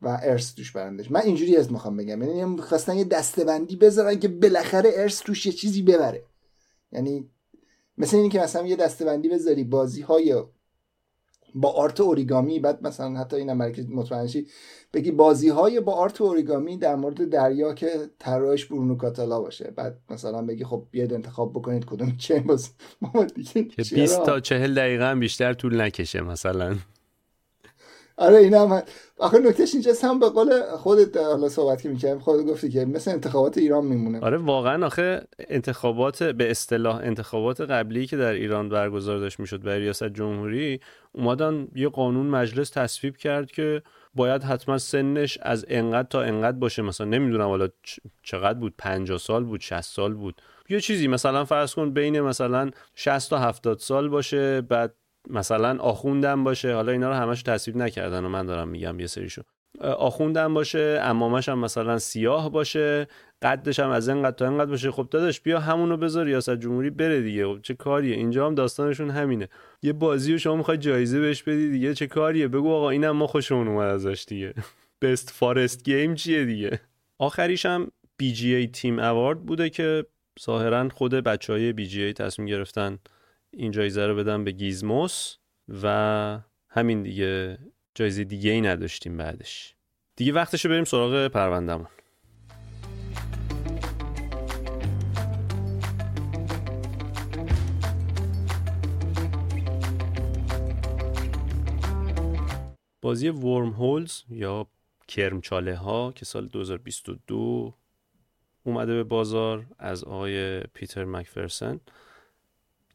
و 0.00 0.18
ارس 0.22 0.52
توش 0.52 0.72
برندش. 0.72 1.10
من 1.10 1.20
اینجوری 1.20 1.56
از 1.56 1.72
می‌خوام 1.72 1.96
بگم. 1.96 2.22
یعنی 2.22 2.56
خواستن 2.56 2.96
یه 2.96 3.04
دستبندی 3.04 3.76
بذارن 3.76 4.18
که 4.18 4.28
بالاخره 4.28 4.90
ارس 4.94 5.18
توش 5.18 5.46
یه 5.46 5.52
چیزی 5.52 5.82
ببره. 5.82 6.24
یعنی 6.92 7.30
مثل 7.98 8.16
اینکه 8.16 8.38
که 8.38 8.44
مثلا 8.44 8.66
یه 8.66 8.76
دستبندی 8.76 9.28
بذاری 9.28 9.64
بازی 9.64 10.02
های 10.02 10.44
با 11.54 11.72
آرت 11.72 12.00
اوریگامی 12.00 12.60
بعد 12.60 12.86
مثلا 12.86 13.18
حتی 13.20 13.36
این 13.36 13.52
مرکز 13.52 13.86
مطمئنشی 13.90 14.46
بگی 14.94 15.10
بازی 15.10 15.48
های 15.48 15.80
با 15.80 15.92
آرت 15.92 16.20
اوریگامی 16.20 16.78
در 16.78 16.96
مورد 16.96 17.28
دریا 17.28 17.74
که 17.74 17.90
طراحش 18.18 18.64
برونو 18.64 18.96
کاتالا 18.96 19.40
باشه. 19.40 19.72
بعد 19.76 19.98
مثلا 20.10 20.42
بگی 20.42 20.64
خب 20.64 20.86
بیاد 20.90 21.12
انتخاب 21.12 21.52
بکنید 21.52 21.84
کدوم 21.84 22.16
چه 22.16 22.40
باز 22.40 22.70
20 23.94 24.22
تا 24.22 24.40
40 24.40 24.74
دقیقه 24.74 25.14
بیشتر 25.14 25.52
طول 25.52 25.80
نکشه 25.80 26.20
مثلا. 26.20 26.76
آره 28.16 28.36
این 28.36 28.54
هم 28.54 28.82
آخه 29.18 29.38
نکتهش 29.38 29.74
اینجاست 29.74 30.04
هم 30.04 30.20
به 30.20 30.28
قول 30.28 30.62
خودت 30.76 31.16
حالا 31.16 31.48
صحبت 31.48 31.82
که 31.82 31.88
می‌کردم 31.88 32.18
خودت 32.18 32.46
گفتی 32.46 32.68
که 32.68 32.84
مثل 32.84 33.10
انتخابات 33.10 33.58
ایران 33.58 33.84
میمونه. 33.84 34.20
آره 34.20 34.36
واقعا 34.36 34.86
آخه 34.86 35.22
انتخابات 35.48 36.22
به 36.22 36.50
اصطلاح 36.50 36.96
انتخابات 36.96 37.60
قبلی 37.60 38.06
که 38.06 38.16
در 38.16 38.32
ایران 38.32 38.68
برگزار 38.68 39.18
داشت 39.18 39.40
می‌شد 39.40 39.62
برای 39.62 39.80
ریاست 39.80 40.04
جمهوری 40.04 40.80
اومدن 41.12 41.68
یه 41.74 41.88
قانون 41.88 42.26
مجلس 42.26 42.70
تصویب 42.70 43.16
کرد 43.16 43.50
که 43.50 43.82
باید 44.14 44.42
حتما 44.42 44.78
سنش 44.78 45.38
از 45.42 45.64
انقدر 45.68 46.08
تا 46.08 46.22
انقدر 46.22 46.58
باشه. 46.58 46.82
مثلا 46.82 47.06
نمی‌دونم 47.06 47.48
حالا 47.48 47.68
چقدر 48.22 48.58
بود 48.58 48.74
50 48.78 49.18
سال 49.18 49.44
بود 49.44 49.60
60 49.60 49.80
سال 49.80 50.14
بود. 50.14 50.42
یه 50.68 50.80
چیزی 50.80 51.08
مثلا 51.08 51.44
فرض 51.44 51.74
کن 51.74 51.90
بین 51.90 52.20
مثلا 52.20 52.70
60 52.94 53.30
تا 53.30 53.38
70 53.38 53.78
سال 53.78 54.08
باشه 54.08 54.60
بعد 54.60 54.94
مثلا 55.30 55.78
آخوندم 55.78 56.44
باشه 56.44 56.74
حالا 56.74 56.92
اینا 56.92 57.08
رو 57.08 57.14
همش 57.14 57.42
تصویب 57.42 57.76
نکردن 57.76 58.24
و 58.24 58.28
من 58.28 58.46
دارم 58.46 58.68
میگم 58.68 59.00
یه 59.00 59.06
سریشو. 59.06 59.42
آخوندم 59.80 60.54
باشه 60.54 61.00
امامش 61.02 61.48
هم 61.48 61.58
مثلا 61.58 61.98
سیاه 61.98 62.50
باشه 62.50 63.06
قدش 63.42 63.80
هم 63.80 63.90
از 63.90 64.08
اینقدر 64.08 64.36
تا 64.36 64.48
اینقدر 64.48 64.70
باشه. 64.70 64.90
خب 64.90 65.08
داداش 65.10 65.40
بیا 65.40 65.60
همونو 65.60 65.96
بذار 65.96 66.24
ریاست 66.24 66.56
جمهوری 66.56 66.90
بره 66.90 67.22
دیگه. 67.22 67.46
خب 67.46 67.58
چه 67.62 67.74
کاریه؟ 67.74 68.16
اینجا 68.16 68.46
هم 68.46 68.54
داستانشون 68.54 69.10
همینه. 69.10 69.48
یه 69.82 69.92
بازی 69.92 70.32
رو 70.32 70.38
شما 70.38 70.56
می‌خوای 70.56 70.78
جایزه 70.78 71.20
بهش 71.20 71.42
بدی 71.42 71.70
دیگه 71.70 71.94
چه 71.94 72.06
کاریه؟ 72.06 72.48
بگو 72.48 72.72
آقا 72.72 72.90
اینم 72.90 73.10
ما 73.10 73.26
خوشمون 73.26 73.68
اومد 73.68 73.88
ازش 73.88 74.24
دیگه. 74.28 74.54
بست 75.02 75.30
فارست 75.30 75.84
گیم 75.84 76.14
چیه 76.14 76.44
دیگه؟ 76.44 76.80
آخریش 77.18 77.66
هم 77.66 77.90
BGA 78.22 78.70
تیم 78.72 78.98
اوارد 78.98 79.46
بوده 79.46 79.70
که 79.70 80.06
ظاهرا 80.40 80.88
خود 80.88 81.14
بچه 81.14 81.52
های 81.52 81.72
BGA 81.72 82.14
تصمیم 82.16 82.48
گرفتن 82.48 82.98
این 83.56 83.70
جایزه 83.70 84.06
رو 84.06 84.16
بدم 84.16 84.44
به 84.44 84.50
گیزموس 84.50 85.36
و 85.82 86.38
همین 86.68 87.02
دیگه 87.02 87.58
جایزه 87.94 88.24
دیگه 88.24 88.50
ای 88.50 88.60
نداشتیم 88.60 89.16
بعدش. 89.16 89.74
دیگه 90.16 90.32
وقتش 90.32 90.66
بریم 90.66 90.84
سراغ 90.84 91.28
پروندهمون. 91.28 91.86
بازی 103.02 103.28
ورم 103.28 103.70
هولز 103.70 104.22
یا 104.28 104.66
کرمچاله 105.08 105.76
ها 105.76 106.12
که 106.12 106.24
سال 106.24 106.46
2022 106.46 107.74
اومده 108.64 108.94
به 108.94 109.04
بازار 109.04 109.66
از 109.78 110.04
آقای 110.04 110.60
پیتر 110.60 111.04
مکفرسن. 111.04 111.80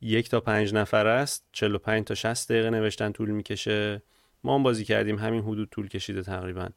یک 0.01 0.29
تا 0.29 0.39
پنج 0.39 0.73
نفر 0.73 1.07
است 1.07 1.45
45 1.51 2.05
تا 2.05 2.15
60 2.15 2.51
دقیقه 2.51 2.69
نوشتن 2.69 3.11
طول 3.11 3.29
می‌کشه. 3.29 4.01
ما 4.43 4.55
هم 4.55 4.63
بازی 4.63 4.85
کردیم 4.85 5.17
همین 5.17 5.43
حدود 5.43 5.69
طول 5.69 5.87
کشیده 5.87 6.21
تقریبا. 6.21 6.69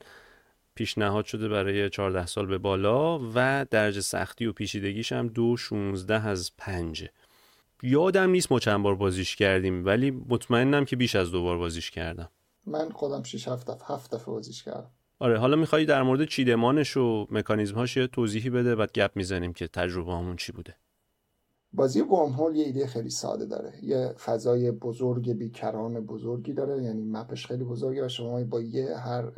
پیشنهاد 0.75 1.25
شده 1.25 1.49
برای 1.49 1.91
14 1.91 2.27
سال 2.27 2.47
به 2.47 2.59
بالا 2.59 3.21
و 3.35 3.67
درجه 3.71 4.01
سختی 4.01 4.47
و 4.47 4.53
پیچیدگیش 4.53 5.13
هم 5.13 5.29
دو 5.29 5.57
16 5.57 6.27
از 6.27 6.51
پنجه 6.59 7.11
یادم 7.83 8.31
نیست 8.31 8.53
ما 8.53 8.59
چند 8.59 8.83
بار 8.83 8.95
بازیش 8.95 9.37
کردیم 9.37 9.85
ولی 9.85 10.11
مطمئنم 10.11 10.85
که 10.85 10.97
بیش 10.97 11.17
از 11.17 11.31
دو 11.31 11.43
بار 11.43 11.59
بازیش 11.59 11.91
کردم. 11.91 12.29
من 12.67 12.91
خودم 12.91 13.23
6 13.23 13.49
7 13.49 13.71
دفعه 13.71 13.97
7 13.97 14.15
دفعه 14.15 14.27
بازیش 14.27 14.63
کردم. 14.63 14.91
آره 15.19 15.39
حالا 15.39 15.57
می‌خوای 15.57 15.85
در 15.85 16.03
مورد 16.03 16.25
چیدمانش 16.25 16.97
و 16.97 17.27
مکانیزمهاش 17.31 17.97
یه 17.97 18.07
توضیحی 18.07 18.51
بده 18.51 18.75
بعد 18.75 18.93
گپ 18.93 19.11
می‌زنیم 19.15 19.53
که 19.53 19.69
تجربه 19.69 20.13
همون 20.13 20.37
چی 20.37 20.53
بوده. 20.53 20.77
بازی 21.75 22.01
Worm 22.01 22.55
یه 22.55 22.65
ایده 22.65 22.87
خیلی 22.87 23.11
ساده 23.11 23.47
داره. 23.47 23.85
یه 23.85 24.15
فضای 24.19 24.71
بزرگ 24.71 25.33
بیکران 25.33 26.07
بزرگی 26.07 26.53
داره 26.53 26.83
یعنی 26.83 27.03
map 27.03 27.29
ش 27.29 27.47
خیلی 27.47 27.65
بزرگه 27.65 28.07
و 28.07 28.09
شما 28.09 28.45
با 28.45 28.61
یه 28.61 28.97
هر 28.97 29.33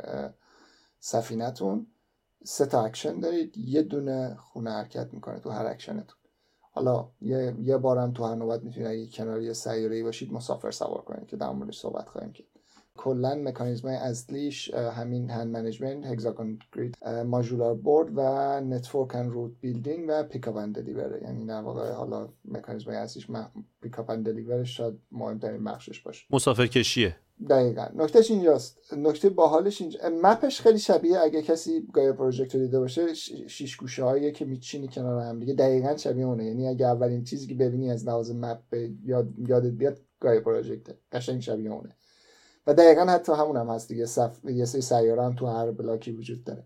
سفینتون 0.99 1.87
سه 2.43 2.65
تا 2.65 2.83
اکشن 2.85 3.19
دارید 3.19 3.57
یه 3.57 3.81
دونه 3.81 4.35
خونه 4.35 4.71
حرکت 4.71 5.13
می‌کنه 5.13 5.39
تو 5.39 5.49
هر 5.49 5.65
اکشنتون. 5.65 6.17
حالا 6.71 7.09
یه, 7.21 7.55
یه 7.61 7.77
بارم 7.77 8.13
تو 8.13 8.23
هر 8.23 8.35
نوبت 8.35 8.63
می‌تونید 8.63 8.89
اگه 8.89 9.07
کنار 9.07 9.41
یه 9.41 9.53
سیاره 9.53 10.03
باشید 10.03 10.33
مسافر 10.33 10.71
سوار 10.71 11.01
کنید 11.01 11.27
که 11.27 11.37
در 11.37 11.49
موردش 11.49 11.79
صحبت 11.79 12.09
خواهیم 12.09 12.31
کرد. 12.31 12.47
کلا 12.97 13.35
مکانیزم 13.35 13.87
اصلیش 13.87 14.73
همین 14.73 15.29
hand 15.29 15.47
management 15.47 16.05
hexagon 16.05 16.59
grid 16.75 16.97
modular 17.07 17.75
board 17.75 18.09
و 18.15 18.21
network 18.61 19.15
and 19.15 19.31
route 19.31 19.51
building 19.61 20.05
و 20.07 20.23
pick 20.23 20.44
up 20.44 20.55
and 20.55 20.75
deliver 20.75 21.21
یعنی 21.21 21.45
در 21.45 21.61
واقع 21.61 21.91
حالا 21.91 22.29
مکانیزم 22.45 22.91
اصلیش 22.91 23.27
pick 23.81 24.00
up 24.00 24.09
and 24.09 24.25
deliver 24.25 24.65
ش 24.65 24.77
شاید 24.77 24.93
مهمترین 25.11 25.63
بخشش 25.63 26.01
باشه. 26.01 26.25
مسافر 26.29 26.67
کشیه. 26.67 27.15
دقیقا. 27.49 27.87
نکتهش 27.95 28.31
اینجاست. 28.31 28.93
نکته 28.93 29.29
باحالش 29.29 29.81
اینجا 29.81 29.99
map 30.23 30.46
ش 30.46 30.61
خیلی 30.61 30.79
شبیه 30.79 31.19
اگه 31.19 31.41
کسی 31.41 31.87
Gaia 31.93 32.13
Project 32.13 32.55
رو 32.55 32.61
دیده 32.61 32.79
باشه 32.79 33.13
شیش 33.47 33.75
گوشه 33.75 34.03
هایی 34.03 34.31
که 34.31 34.45
میچینی 34.45 34.87
کنار 34.87 35.21
هم 35.21 35.39
دیگه. 35.39 35.53
دقیقا 35.53 35.97
شبیه 35.97 36.25
اونه. 36.25 36.45
یعنی 36.45 36.67
اگه 36.67 36.85
اولین 36.85 37.23
چیزی 37.23 37.47
که 37.47 37.55
ببینی 37.55 37.91
از 37.91 38.07
لحاظ 38.07 38.31
map 38.31 38.73
یاد 39.05 39.29
یادت 39.47 39.71
بیاد 39.71 39.99
گایا 40.19 40.41
پروژکت 40.41 40.95
قشنگ 41.11 41.41
شبیه 41.41 41.71
اونه. 41.71 41.95
و 42.67 42.73
دقیقا 42.73 43.05
حتی 43.05 43.33
همون 43.33 43.57
هم 43.57 43.69
هست 43.69 43.87
دیگه. 43.89 44.05
صف... 44.05 44.45
یه 44.45 44.65
سری 44.65 44.81
سیاره 44.81 45.23
هم 45.23 45.35
تو 45.35 45.47
هر 45.47 45.71
بلاکی 45.71 46.11
وجود 46.11 46.43
داره. 46.43 46.63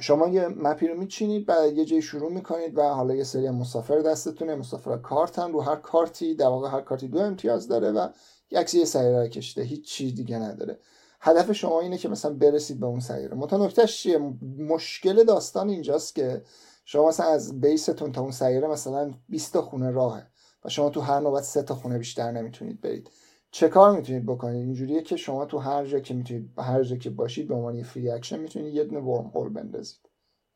شما 0.00 0.28
یه 0.28 0.48
مپی 0.48 0.88
رو 0.88 0.98
میچینید 0.98 1.44
و 1.48 1.66
یه 1.66 1.84
جای 1.84 2.02
شروع 2.02 2.32
می‌کنید 2.32 2.78
و 2.78 2.82
حالا 2.82 3.14
یه 3.14 3.24
سری 3.24 3.50
مسافر 3.50 3.98
دستتونه. 3.98 4.54
مسافر 4.54 4.96
کارت 4.96 5.38
هم 5.38 5.52
رو 5.52 5.60
هر 5.60 5.76
کارتی 5.76 6.34
در 6.34 6.46
واقع 6.46 6.68
هر 6.68 6.80
کارتی 6.80 7.08
دو 7.08 7.18
امتیاز 7.18 7.68
داره 7.68 7.90
و 7.92 8.08
یک 8.50 8.74
یه 8.74 8.84
سیاره 8.84 9.28
کشیده. 9.28 9.62
هیچ 9.62 9.84
چیز 9.84 10.14
دیگه 10.14 10.38
نداره. 10.38 10.78
هدف 11.20 11.52
شما 11.52 11.80
اینه 11.80 11.98
که 11.98 12.08
مثلا 12.08 12.32
برسید 12.34 12.80
به 12.80 12.86
اون 12.86 13.00
سیاره. 13.00 13.34
متا 13.34 13.56
نکتهش 13.56 14.02
چیه؟ 14.02 14.18
مشکل 14.58 15.24
داستان 15.24 15.68
اینجاست 15.68 16.14
که 16.14 16.42
شما 16.84 17.08
مثلا 17.08 17.26
از 17.26 17.60
base 17.60 17.90
تون 17.90 18.12
تا 18.12 18.20
اون 18.20 18.30
سیاره 18.30 18.68
مثلا 18.68 19.14
20 19.28 19.52
تا 19.52 19.62
خونه 19.62 19.90
راهه 19.90 20.26
و 20.64 20.68
شما 20.68 20.90
تو 20.90 21.00
هر 21.00 21.20
نوبت 21.20 21.42
سه 21.42 21.62
تا 21.62 21.74
خونه 21.74 21.98
بیشتر 21.98 22.30
نمی‌تونید 22.30 22.80
برید. 22.80 23.10
چه 23.50 23.68
کار 23.68 23.96
می‌تونید 23.96 24.26
بکنید؟ 24.26 24.56
اینجوریه 24.56 25.02
که 25.02 25.16
شما 25.16 25.46
تو 25.46 25.58
هر 25.58 25.84
جا 25.84 26.00
که 26.00 26.14
می‌تونید 26.14 26.50
هر 26.58 26.82
جا 26.82 26.96
که 26.96 27.10
باشید 27.10 27.48
به 27.48 27.54
عنوان 27.54 27.82
free 27.82 28.10
action 28.10 28.40
می‌تونید 28.40 28.74
یه 28.74 28.84
دونه 28.84 29.00
wormhole 29.00 29.48
بندازید. 29.48 30.00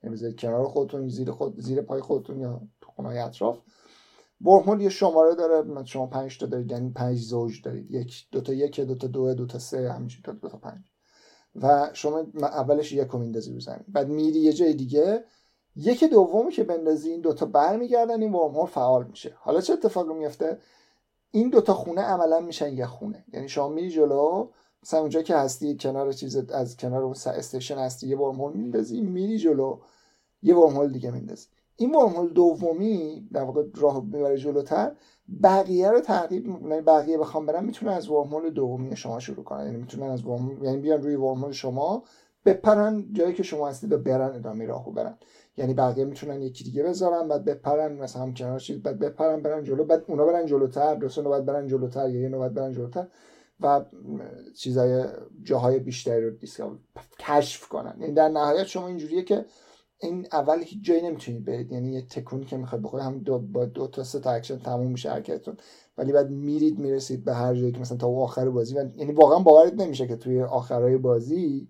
یعنی 0.02 0.16
بذارید 0.16 0.40
کنار 0.40 0.68
خودتون 0.68 1.08
زیر 1.08 1.30
خود 1.30 1.60
زیر 1.60 1.82
پای 1.82 2.00
خودتون 2.00 2.40
یا 2.40 2.60
تو 2.80 2.90
خونه 2.90 3.08
اطراف. 3.08 3.58
wormhole 4.40 4.80
یه 4.80 4.88
شماره 4.88 5.34
داره 5.34 5.84
شما 5.84 6.06
5 6.06 6.38
تا 6.38 6.46
دارید 6.46 6.70
یعنی 6.70 6.90
5 6.90 7.18
زوج 7.18 7.62
دارید. 7.62 7.90
یک 7.90 8.26
دو 8.32 8.40
تا 8.40 8.52
یک 8.52 8.80
دو 8.80 8.94
تا 8.94 9.06
دو 9.06 9.34
دو 9.34 9.46
تا 9.46 9.58
سه 9.58 9.92
همینجوری 9.92 10.22
تا 10.22 10.32
دو 10.32 10.48
تا 10.48 10.58
5 10.58 10.78
و 11.54 11.90
شما 11.92 12.26
اولش 12.42 12.92
یک 12.92 13.14
میندازی 13.14 13.52
رو 13.52 13.60
زمین. 13.60 13.84
بعد 13.88 14.08
میری 14.08 14.38
یه 14.38 14.52
جای 14.52 14.74
دیگه. 14.74 15.24
یک 15.76 16.04
دومی 16.04 16.52
که 16.52 16.64
بندازی 16.64 17.10
این 17.10 17.20
دوتا 17.20 17.46
برمیگردن 17.46 18.22
این 18.22 18.32
ورم 18.32 18.54
هول 18.54 18.66
فعال 18.66 19.06
میشه. 19.06 19.36
حالا 19.38 19.60
چه 19.60 19.72
اتفاقی 19.72 20.14
میفته 20.14 20.58
این 21.34 21.50
دوتا 21.50 21.74
خونه 21.74 22.00
عملا 22.00 22.40
میشن 22.40 22.72
یه 22.72 22.86
خونه. 22.86 23.24
یعنی 23.32 23.48
شما 23.48 23.68
میری 23.68 23.90
جلو 23.90 24.48
مثلا 24.82 25.00
اونجا 25.00 25.22
که 25.22 25.36
هستی 25.36 25.76
کنار 25.80 26.12
چیز 26.12 26.36
از 26.36 26.76
کنار 26.76 27.02
اون 27.02 27.14
استیشن 27.26 27.78
هستی 27.78 28.08
یه 28.08 28.18
ورم 28.18 28.34
هول 28.34 28.52
میندازی 28.52 29.00
میری 29.00 29.38
جلو 29.38 29.78
یه 30.42 30.56
ورم 30.56 30.76
هول 30.76 30.92
دیگه 30.92 31.10
میندازی. 31.10 31.46
این 31.76 31.94
ورم 31.94 32.08
هول 32.08 32.28
دومی 32.28 33.28
در 33.32 33.42
واقع 33.42 33.62
راه 33.76 34.04
می‌بره 34.04 34.38
جلوتر 34.38 34.92
بقیه 35.42 35.90
رو 35.90 36.00
تعقیب 36.00 36.46
یعنی 36.46 36.80
بقیه 36.80 37.18
بخوام 37.18 37.46
برن 37.46 37.64
می‌تونن 37.64 37.92
از 37.92 38.10
ورم 38.10 38.28
هول 38.28 38.50
دومی 38.50 38.96
شما 38.96 39.20
شروع 39.20 39.44
کنن. 39.44 39.64
یعنی 39.64 39.76
می‌تونن 39.76 40.06
از 40.06 40.26
ورم 40.26 40.64
یعنی 40.64 40.78
بیان 40.78 41.02
روی 41.02 41.14
ورم 41.14 41.44
هول 41.44 41.52
شما 41.52 42.02
بپرن 42.44 43.12
جایی 43.12 43.34
که 43.34 43.42
شما 43.42 43.68
هستید 43.68 43.92
و 43.92 43.98
برن 43.98 44.34
ادامه 44.34 44.66
راهو 44.66 44.92
برن. 44.92 45.18
یعنی 45.56 45.74
بقیه 45.74 46.04
می‌تونن 46.04 46.42
یکی 46.42 46.64
دیگه 46.64 46.82
بذارن 46.82 47.28
بعد 47.28 47.44
بپرن 47.44 47.92
مثلا 47.92 48.22
هم 48.22 48.34
کنار 48.34 48.58
چیز 48.58 48.82
بعد 48.82 48.98
بپرن 48.98 49.42
برن 49.42 49.64
جلو 49.64 49.84
بعد 49.84 50.04
اونا 50.08 50.26
برن 50.26 50.46
جلوتر 50.46 50.94
دو 50.94 51.08
سه 51.08 51.22
نوبت 51.22 51.42
برن 51.42 51.66
جلوتر 51.66 52.10
یا 52.10 52.20
یه 52.20 52.28
نوبت 52.28 52.50
برن 52.50 52.72
جلوتر 52.72 53.06
و 53.60 53.84
چیزای 54.56 55.04
جاهای 55.42 55.78
بیشتری 55.78 56.30
رو 56.30 56.36
کشف 57.18 57.68
کنن. 57.68 57.96
یعنی 58.00 58.12
در 58.12 58.28
نهایت 58.28 58.64
شما 58.64 58.88
اینجوریه 58.88 59.22
که 59.22 59.44
این 60.00 60.26
اول 60.32 60.58
هیچ 60.62 60.84
جایی 60.84 61.02
نمی‌تونید 61.02 61.44
برید. 61.44 61.72
یعنی 61.72 61.92
یه 61.92 62.06
تکونی 62.06 62.44
که 62.44 62.56
می‌خواد 62.56 62.82
بخوره 62.82 63.02
هم 63.02 63.18
دو 63.18 63.38
با 63.38 63.64
دو 63.64 63.86
تا 63.86 64.04
سه 64.04 64.20
تا 64.20 64.30
اکشن 64.30 64.58
تموم 64.58 64.90
میشه 64.90 65.10
حرکتتون. 65.10 65.56
ولی 65.98 66.12
بعد 66.12 66.30
میرید 66.30 66.78
می‌رسید 66.78 67.24
به 67.24 67.34
هر 67.34 67.54
جایی 67.54 67.72
که 67.72 67.80
مثلا 67.80 67.96
تا 67.96 68.08
آخر 68.08 68.50
بازی. 68.50 68.74
و 68.74 68.84
یعنی 68.96 69.12
واقعا 69.12 69.38
باورت 69.38 69.74
نمیشه 69.74 70.06
که 70.06 70.16
توی 70.16 70.42
آخرای 70.42 70.96
بازی 70.96 71.68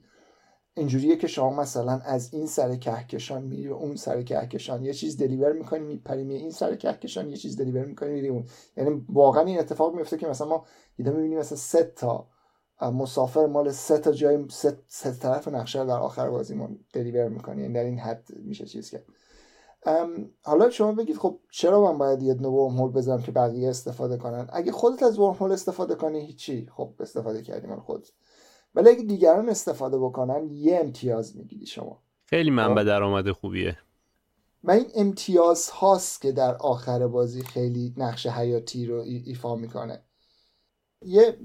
اینجوریه 0.77 1.17
که 1.17 1.27
شما 1.27 1.51
مثلا 1.51 1.93
از 1.93 2.35
این 2.35 2.47
سر 2.47 2.77
کهکشان 2.77 3.43
میری 3.43 3.69
و 3.69 3.75
اون 3.75 3.97
سر 3.97 4.23
کهکشان. 4.23 4.85
یه 4.85 4.93
چیز 4.93 5.17
دلیور 5.17 5.53
می‌کنی 5.53 5.81
میپری 5.81 6.35
این 6.35 6.51
سر 6.51 6.77
کهکشان 6.77 7.31
یه 7.31 7.37
چیز 7.37 7.57
دلیور 7.57 7.85
می‌کنی 7.85 8.11
میری 8.11 8.29
اون. 8.29 8.45
یعنی 8.77 9.07
واقعا 9.09 9.43
این 9.43 9.59
اتفاق 9.59 9.95
میفته 9.95 10.17
که 10.17 10.27
مثلا 10.27 10.49
ما 10.49 10.67
دیدم 10.97 11.13
می‌بینیم 11.13 11.39
مثلا 11.39 11.59
سه 11.59 11.93
تا 11.97 12.29
مسافر 12.83 13.47
مال 13.47 13.71
سه 13.71 13.99
تا 13.99 14.13
جای 14.13 14.45
سه, 14.51 14.79
سه 14.89 15.13
طرف 15.13 15.49
نقشه 15.49 15.85
در 15.85 15.99
آخر 15.99 16.31
بازیمون 16.31 16.79
دلیور 16.93 17.29
می‌کنی 17.29 17.63
یعنی 17.63 17.75
در 17.75 17.85
این 17.85 17.99
حد 17.99 18.29
میشه 18.37 18.65
چیز 18.65 18.91
کرد. 18.91 19.05
حالا 20.43 20.71
شما 20.71 20.93
بگید 20.93 21.17
خب 21.17 21.39
چرا 21.51 21.93
من 21.93 21.99
باید 21.99 22.23
یه 22.23 22.35
دونه 22.35 22.49
ورم 22.49 22.77
هول 22.77 22.93
بزنم 22.93 23.23
که 23.23 23.33
بقیه 23.33 23.71
استفاده 23.71 24.17
کنن؟ 24.17 24.49
اگه 24.53 24.73
خودت 24.73 25.03
از 25.03 25.19
ورم 25.19 25.35
هول 25.35 25.53
استفاده 25.53 25.95
کنی 25.95 26.27
هیچی. 26.27 26.69
خب 26.77 26.95
استفاده 27.01 27.43
کردی 27.43 27.67
من 27.67 27.81
خود 27.81 28.09
ولی 28.75 28.89
اگه 28.89 29.03
دیگران 29.03 29.49
استفاده 29.49 29.99
بکنن 29.99 30.51
یه 30.53 30.79
امتیاز 30.81 31.37
می‌گیری 31.37 31.67
شما. 31.67 32.03
خیلی 32.27 32.51
منبع 32.51 32.83
خب؟ 32.83 32.87
درآمد 32.87 33.31
خوبیه. 33.31 33.79
و 34.65 34.71
این 34.71 34.87
امتیاز 34.97 35.71
هاست 35.71 36.21
که 36.21 36.33
در 36.33 36.55
آخر 36.55 37.07
بازی 37.07 37.43
خیلی 37.43 37.95
نقش 37.97 38.27
حیاتی 38.27 38.87
رو 38.87 38.97
ایفا 39.07 39.57
می‌کنه. 39.57 40.01
یه 41.03 41.37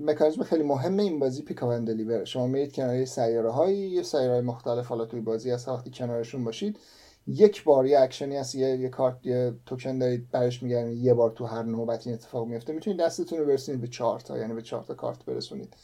مکانیزم 0.00 0.42
خیلی 0.42 0.62
مهم 0.62 0.98
این 0.98 1.18
بازی 1.18 1.42
pick 1.42 1.62
و 1.62 1.80
deliver 1.80 2.24
شما 2.24 2.46
میرید 2.46 2.72
کنار 2.72 3.04
سیاره 3.04 3.50
هایی 3.50 3.78
یه 3.78 4.02
سیاره 4.02 4.40
مختلف. 4.40 4.86
حالا 4.86 5.04
توی 5.04 5.20
بازی 5.20 5.50
هست 5.50 5.68
وقتی 5.68 5.90
کنارشون 5.90 6.44
باشید 6.44 6.78
یک 7.26 7.64
بار 7.64 7.86
یه 7.86 8.00
اکشنی 8.00 8.36
هست 8.36 8.54
یه, 8.54 8.76
یه 8.76 8.88
کارت 8.88 9.26
یه 9.26 9.54
توکن 9.66 9.98
دارید 9.98 10.30
برش 10.30 10.62
میگردید 10.62 10.98
یه 10.98 11.14
بار 11.14 11.30
تو 11.30 11.44
هر 11.44 11.62
نوبت 11.62 12.06
این 12.06 12.14
اتفاق 12.14 12.46
میفته 12.48 12.72
می‌تونید 12.72 13.00
دستتون 13.00 13.38
رو 13.38 13.46
برسونید 13.46 13.80
به 13.80 13.88
چهار 13.88 14.20
تا 14.20 14.38
یعنی 14.38 14.54
به 14.54 14.62
چهار 14.62 14.84
تا 14.84 14.94
کارت 14.94 15.24
برسونید. 15.24 15.76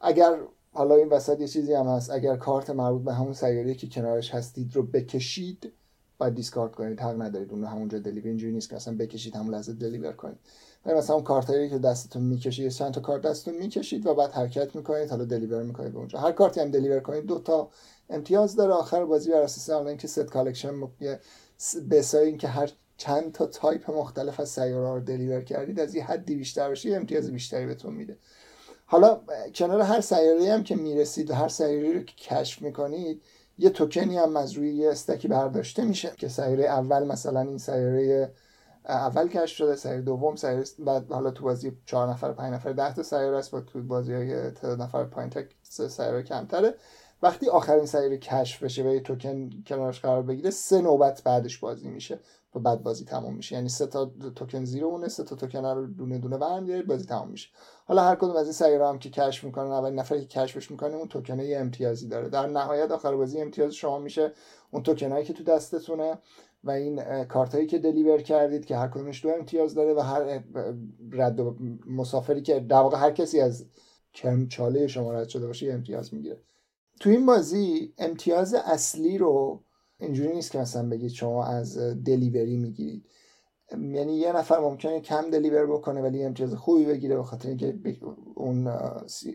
اگر 0.00 0.38
حالا 0.72 0.94
این 0.94 1.08
وسط 1.08 1.40
یه 1.40 1.48
چیزی 1.48 1.74
هم 1.74 1.86
هست 1.86 2.10
اگر 2.10 2.36
کارت 2.36 2.70
مربوط 2.70 3.02
به 3.02 3.14
همون 3.14 3.32
سیاره 3.32 3.74
که 3.74 3.88
کنارش 3.88 4.34
هستید 4.34 4.76
رو 4.76 4.82
بکشید 4.82 5.72
باید 6.18 6.34
discard 6.34 6.72
کنید 6.72 7.00
حق 7.00 7.22
ندارید 7.22 7.50
اون 7.50 7.60
رو 7.60 7.66
همونجا 7.66 7.98
deliver. 7.98 8.26
اینجوری 8.26 8.52
نیست 8.52 8.70
که 8.70 8.76
اصلا 8.76 8.96
بکشید 8.96 9.36
همون 9.36 9.54
لحظه 9.54 9.72
deliver 9.72 10.12
کنید. 10.12 10.36
ولی 10.86 10.94
مثلا 10.94 11.16
اون 11.16 11.24
کارتایی 11.24 11.70
که 11.70 11.78
دستتون 11.78 12.22
می‌کشید 12.22 12.68
چند 12.68 12.94
تا 12.94 13.00
کارت 13.00 13.22
دستتون 13.22 13.54
می‌کشید 13.54 14.06
و 14.06 14.14
بعد 14.14 14.30
حرکت 14.30 14.76
می‌کنید 14.76 15.10
حالا 15.10 15.24
deliver 15.24 15.62
می‌کنید 15.62 15.92
به 15.92 15.98
اونجا. 15.98 16.18
هر 16.18 16.32
کارتی 16.32 16.60
هم 16.60 16.70
deliver 16.70 17.00
کنید 17.00 17.26
دو 17.26 17.38
تا 17.38 17.70
امتیاز 18.10 18.56
داره. 18.56 18.72
آخر 18.72 19.04
بازی 19.04 19.30
بر 19.30 19.42
اساس 19.42 19.70
حالا 19.70 19.88
اینکه 19.88 20.08
set 20.08 20.20
collection 20.24 20.74
بسای 21.90 22.26
اینکه 22.26 22.48
هر 22.48 22.72
چند 22.96 23.32
تا 23.32 23.46
تایپ 23.46 23.90
مختلف 23.90 24.40
از 24.40 24.48
سیاره 24.48 24.94
رو 24.94 25.00
deliver 25.00 25.40
کردید 25.40 25.80
از 25.80 25.94
یه 25.94 26.04
حدی 26.04 26.34
بیشتر 26.34 26.70
بشه 26.70 26.90
امتیاز 26.90 27.30
بیشتری 27.30 27.66
بهتون 27.66 27.94
میده. 27.94 28.16
حالا 28.90 29.20
کنار 29.54 29.80
هر 29.80 30.00
سیاره 30.00 30.52
هم 30.52 30.62
که 30.62 30.76
می‌رسید 30.76 31.30
و 31.30 31.34
هر 31.34 31.48
سیاره 31.48 31.92
رو 31.92 32.02
که 32.02 32.14
کشف 32.14 32.62
می‌کنید 32.62 33.22
یه 33.58 33.70
توکنی 33.70 34.18
هم 34.18 34.36
از 34.36 34.52
روی 34.52 34.74
یه 34.74 34.90
استکی 34.90 35.28
برداشته 35.28 35.84
میشه 35.84 36.12
که 36.16 36.28
سیاره 36.28 36.64
اول 36.64 37.04
مثلا 37.04 37.40
این 37.40 37.58
سیاره 37.58 38.32
اول 38.88 39.28
کشف 39.28 39.56
شده 39.56 39.76
سیاره 39.76 40.00
دوم 40.00 40.36
سیاره 40.36 40.64
بعد 40.78 41.12
حالا 41.12 41.30
تو 41.30 41.44
بازی 41.44 41.72
چهار 41.86 42.08
نفر 42.08 42.32
پنج 42.32 42.54
نفر 42.54 42.72
ده 42.72 42.94
تا 42.94 43.02
سیاره 43.02 43.36
است 43.36 43.50
با 43.50 43.60
تو 43.60 43.82
بازی 43.82 44.12
های 44.12 44.50
تعداد 44.50 44.82
نفر 44.82 45.04
پایین 45.04 45.30
تک 45.30 45.46
سیاره 45.62 46.22
کمتره. 46.22 46.74
وقتی 47.22 47.48
آخرین 47.48 47.86
سیاره 47.86 48.18
کشف 48.18 48.62
بشه 48.62 48.82
و 48.82 48.94
یه 48.94 49.00
توکن 49.00 49.50
کنارش 49.66 50.00
قرار 50.00 50.22
بگیره 50.22 50.50
سه 50.50 50.80
نوبت 50.82 51.22
بعدش 51.24 51.58
بازی 51.58 51.88
میشه. 51.88 52.18
و 52.54 52.58
بعد 52.58 52.82
بازی 52.82 53.04
تمام 53.04 53.34
میشه. 53.34 53.54
یعنی 53.54 53.68
سه 53.68 53.86
تا 53.86 54.12
توکن 54.34 54.64
زیرو 54.64 54.86
اونه 54.86 55.08
سه 55.08 55.24
تا 55.24 55.36
توکن 55.36 55.64
رو 55.64 55.86
دونه 55.86 56.18
دونه 56.18 56.38
برمی‌داره 56.38 56.82
بازی 56.82 57.06
تمام 57.06 57.30
میشه. 57.30 57.48
حالا 57.86 58.02
هر 58.02 58.14
کدوم 58.14 58.36
از 58.36 58.44
این 58.44 58.52
سیاره 58.52 58.88
هم 58.88 58.98
که 58.98 59.10
کشف 59.10 59.44
می‌کنن 59.44 59.70
اول 59.70 59.90
نفری 59.90 60.20
که 60.20 60.40
کشفش 60.40 60.70
می‌کنه 60.70 60.94
اون 60.94 61.08
توکن 61.08 61.40
یه 61.40 61.58
امتیازی 61.58 62.08
داره. 62.08 62.28
در 62.28 62.46
نهایت 62.46 62.90
آخر 62.90 63.16
بازی 63.16 63.40
امتیاز 63.40 63.74
شما 63.74 63.98
میشه 63.98 64.32
اون 64.70 64.82
توکنایی 64.82 65.24
که 65.24 65.32
تو 65.32 65.44
دستتونه 65.44 66.18
و 66.64 66.70
این 66.70 67.24
کارت 67.24 67.68
که 67.68 67.78
دلیور 67.78 68.22
کردید 68.22 68.64
که 68.64 68.76
هر 68.76 68.88
کدومش 68.88 69.24
دو 69.24 69.28
امتیاز 69.28 69.74
داره 69.74 69.94
و 69.94 70.00
هر 70.00 70.42
رد 71.12 71.40
و 71.40 71.56
مسافری 71.86 72.42
که 72.42 72.60
در 72.60 72.80
واقع 72.80 72.98
هر 72.98 73.10
کسی 73.10 73.40
از 73.40 73.66
چاله 74.48 74.86
شما 74.86 75.12
رد 75.12 75.28
شده 75.28 75.46
باشه 75.46 75.72
امتیاز 75.72 76.14
می‌گیره. 76.14 76.40
تو 77.00 77.10
این 77.10 77.26
بازی 77.26 77.94
امتیاز 77.98 78.54
اصلی 78.54 79.18
رو 79.18 79.62
اینجوری 80.00 80.32
نیست 80.32 80.50
که 80.50 80.58
مثلا 80.58 80.88
بگید 80.88 81.10
شما 81.10 81.44
از 81.44 81.78
دلیوری 81.78 82.56
می‌گیرید. 82.56 83.04
یعنی 83.72 84.16
یه 84.16 84.32
نفر 84.32 84.58
ممکنه 84.58 85.00
کم 85.00 85.30
دلیور 85.30 85.66
بکنه 85.66 86.02
ولی 86.02 86.24
امتیاز 86.24 86.54
خوبی 86.54 86.84
بگیره 86.84 87.16
به 87.16 87.22
خاطر 87.22 87.48
اینکه 87.48 87.74
اون 88.34 88.66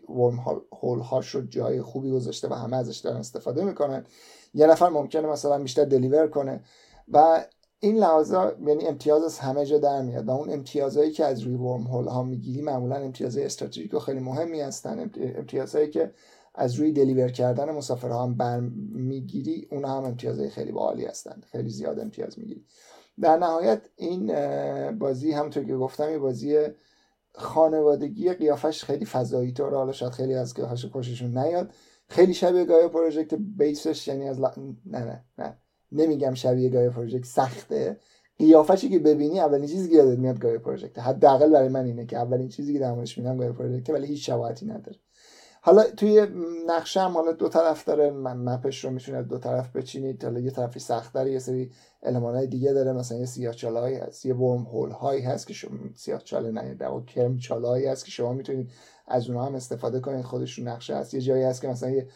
ورم 0.10 0.64
هول 0.82 1.00
هاش 1.00 1.30
رو 1.30 1.42
جای 1.42 1.82
خوبی 1.82 2.12
گذاشته 2.12 2.48
و 2.48 2.54
همه 2.54 2.78
ازش 2.78 2.98
دارن 2.98 3.18
استفاده 3.18 3.64
می‌کنن. 3.64 4.06
یه 4.54 4.68
نفر 4.68 4.90
ممکنه 4.90 5.28
مثلا 5.28 5.60
بیشتر 5.60 5.86
دلیور 5.86 6.28
کنه 6.28 6.64
و 7.08 7.46
این 7.80 7.98
لحاظا 7.98 8.52
یعنی 8.68 8.88
امتیاز 8.88 9.24
از 9.24 9.40
همه 9.40 9.66
جا 9.66 9.78
در 9.78 10.02
میاد. 10.02 10.28
و 10.28 10.32
اون 10.32 10.54
امتیازهایی 10.54 11.12
که 11.12 11.26
از 11.26 11.42
روی 11.42 11.56
ورم 11.56 11.84
هول 11.84 12.08
ها 12.08 12.24
می‌گیری 12.24 12.62
معمولا 12.62 12.96
امتیازهای 12.96 13.46
استراتژیک 13.46 13.94
و 13.94 14.00
خیلی 14.00 14.20
مهمی 14.20 14.62
هستن. 14.62 15.12
امتیازهایی 15.36 15.90
که 15.90 16.12
از 16.56 16.76
روی 16.76 16.92
دلیور 16.92 17.28
کردن 17.28 17.72
مسافرها 17.72 18.24
هم 18.24 18.36
برمیگیری 18.36 19.68
اون 19.72 19.86
هم 19.86 20.04
امتیازهای 20.04 20.50
خیلی 20.50 20.72
باحالی 20.72 21.06
هستن. 21.06 21.42
خیلی 21.52 21.70
زیاد 21.70 22.00
امتیاز 22.00 22.40
می‌گیری. 22.40 22.66
در 23.22 23.38
نهایت 23.38 23.82
این 23.96 24.32
بازی 25.00 25.32
همونطور 25.32 25.64
که 25.64 25.76
گفتم 25.76 26.12
یه 26.12 26.18
بازی 26.18 26.68
خانوادگی 27.34 28.34
قیافش 28.34 28.84
خیلی 28.84 29.06
فضایی 29.06 29.52
طور 29.52 29.76
حالا 29.76 29.92
شاید 29.92 30.12
خیلی 30.12 30.34
از 30.34 30.54
قیافش 30.54 30.86
خوششون 30.86 31.38
نیاد. 31.38 31.72
خیلی 32.08 32.34
شبیه 32.34 32.66
گایا 32.66 32.90
پروژکت 32.90 33.34
بیسش 33.34 34.08
یعنی 34.08 34.28
از 34.28 34.40
نه 34.40 34.52
نه 34.86 35.24
نه. 35.38 35.58
نمیگم 35.92 36.34
شبیه 36.34 36.70
گایا 36.70 36.90
پروژکت 36.90 37.26
سخته. 37.26 38.00
قیافشی 38.38 38.90
که 38.90 39.00
ببینی 39.00 39.40
اولین 39.40 39.68
چیزی 39.68 39.90
که 39.90 39.96
یادت 39.96 40.20
میاد 40.20 40.40
گایا 40.40 40.60
پروژکت 40.60 41.00
حداقل 41.00 41.52
برای 41.52 41.70
من 41.70 41.86
اینه 41.86 42.06
که 42.06 42.18
اولین 42.18 42.50
چیزی 42.50 42.74
که 42.74 42.80
در 42.80 42.92
موردش 42.92 43.18
میگم 43.18 43.38
گایا 43.38 43.54
پروژکت 43.54 43.90
ولی 43.90 44.08
هیچ 44.08 44.26
شباهتی 44.26 44.66
نداره. 44.66 45.00
حالا 45.66 45.84
توی 45.84 46.28
نقشه 46.68 47.02
هم 47.02 47.12
حالا 47.12 47.32
دو 47.32 47.50
طرف 47.50 47.84
داره 47.84 48.12
مپش 48.12 48.86
رو 48.86 48.92
می‌تونه 48.92 49.24
دو 49.24 49.38
طرف 49.38 49.76
بچینید 49.76 50.24
حالا 50.24 50.40
یه 50.40 50.52
طرفی 50.52 50.80
سخت 50.80 51.14
داره 51.14 51.32
یه 51.32 51.40
سری 51.40 51.72
های 52.04 52.48
دیگه 52.48 52.74
داره 52.74 52.94
مثلا 52.94 53.18
یه 53.18 53.26
سیاه 53.26 53.54
چالهایی 53.54 53.96
هست 53.96 54.26
یه 54.26 54.36
ورم 54.36 54.64
هول 54.64 54.92
هایی 54.92 55.22
هست 55.22 55.48
که 55.48 55.54
شما 55.54 55.78
سیاه 55.96 56.22
چاله 56.22 56.52
نه 56.52 56.74
در 56.74 57.00
کرم 57.08 57.38
چالهایی 57.38 57.86
هست 57.86 58.06
که 58.06 58.12
شما 58.12 58.34
می‌تونید 58.34 58.72
از 59.08 59.30
اونها 59.30 59.46
هم 59.46 59.56
استفاده 59.56 60.00
کنید. 60.00 60.26
خودشون 60.26 60.68
نقشه 60.68 60.96
هست. 60.96 61.14
یه 61.14 61.22
جایی 61.22 61.44
هست 61.44 61.62
که 61.62 61.68
مثلا 61.68 61.90
یه 61.90 62.08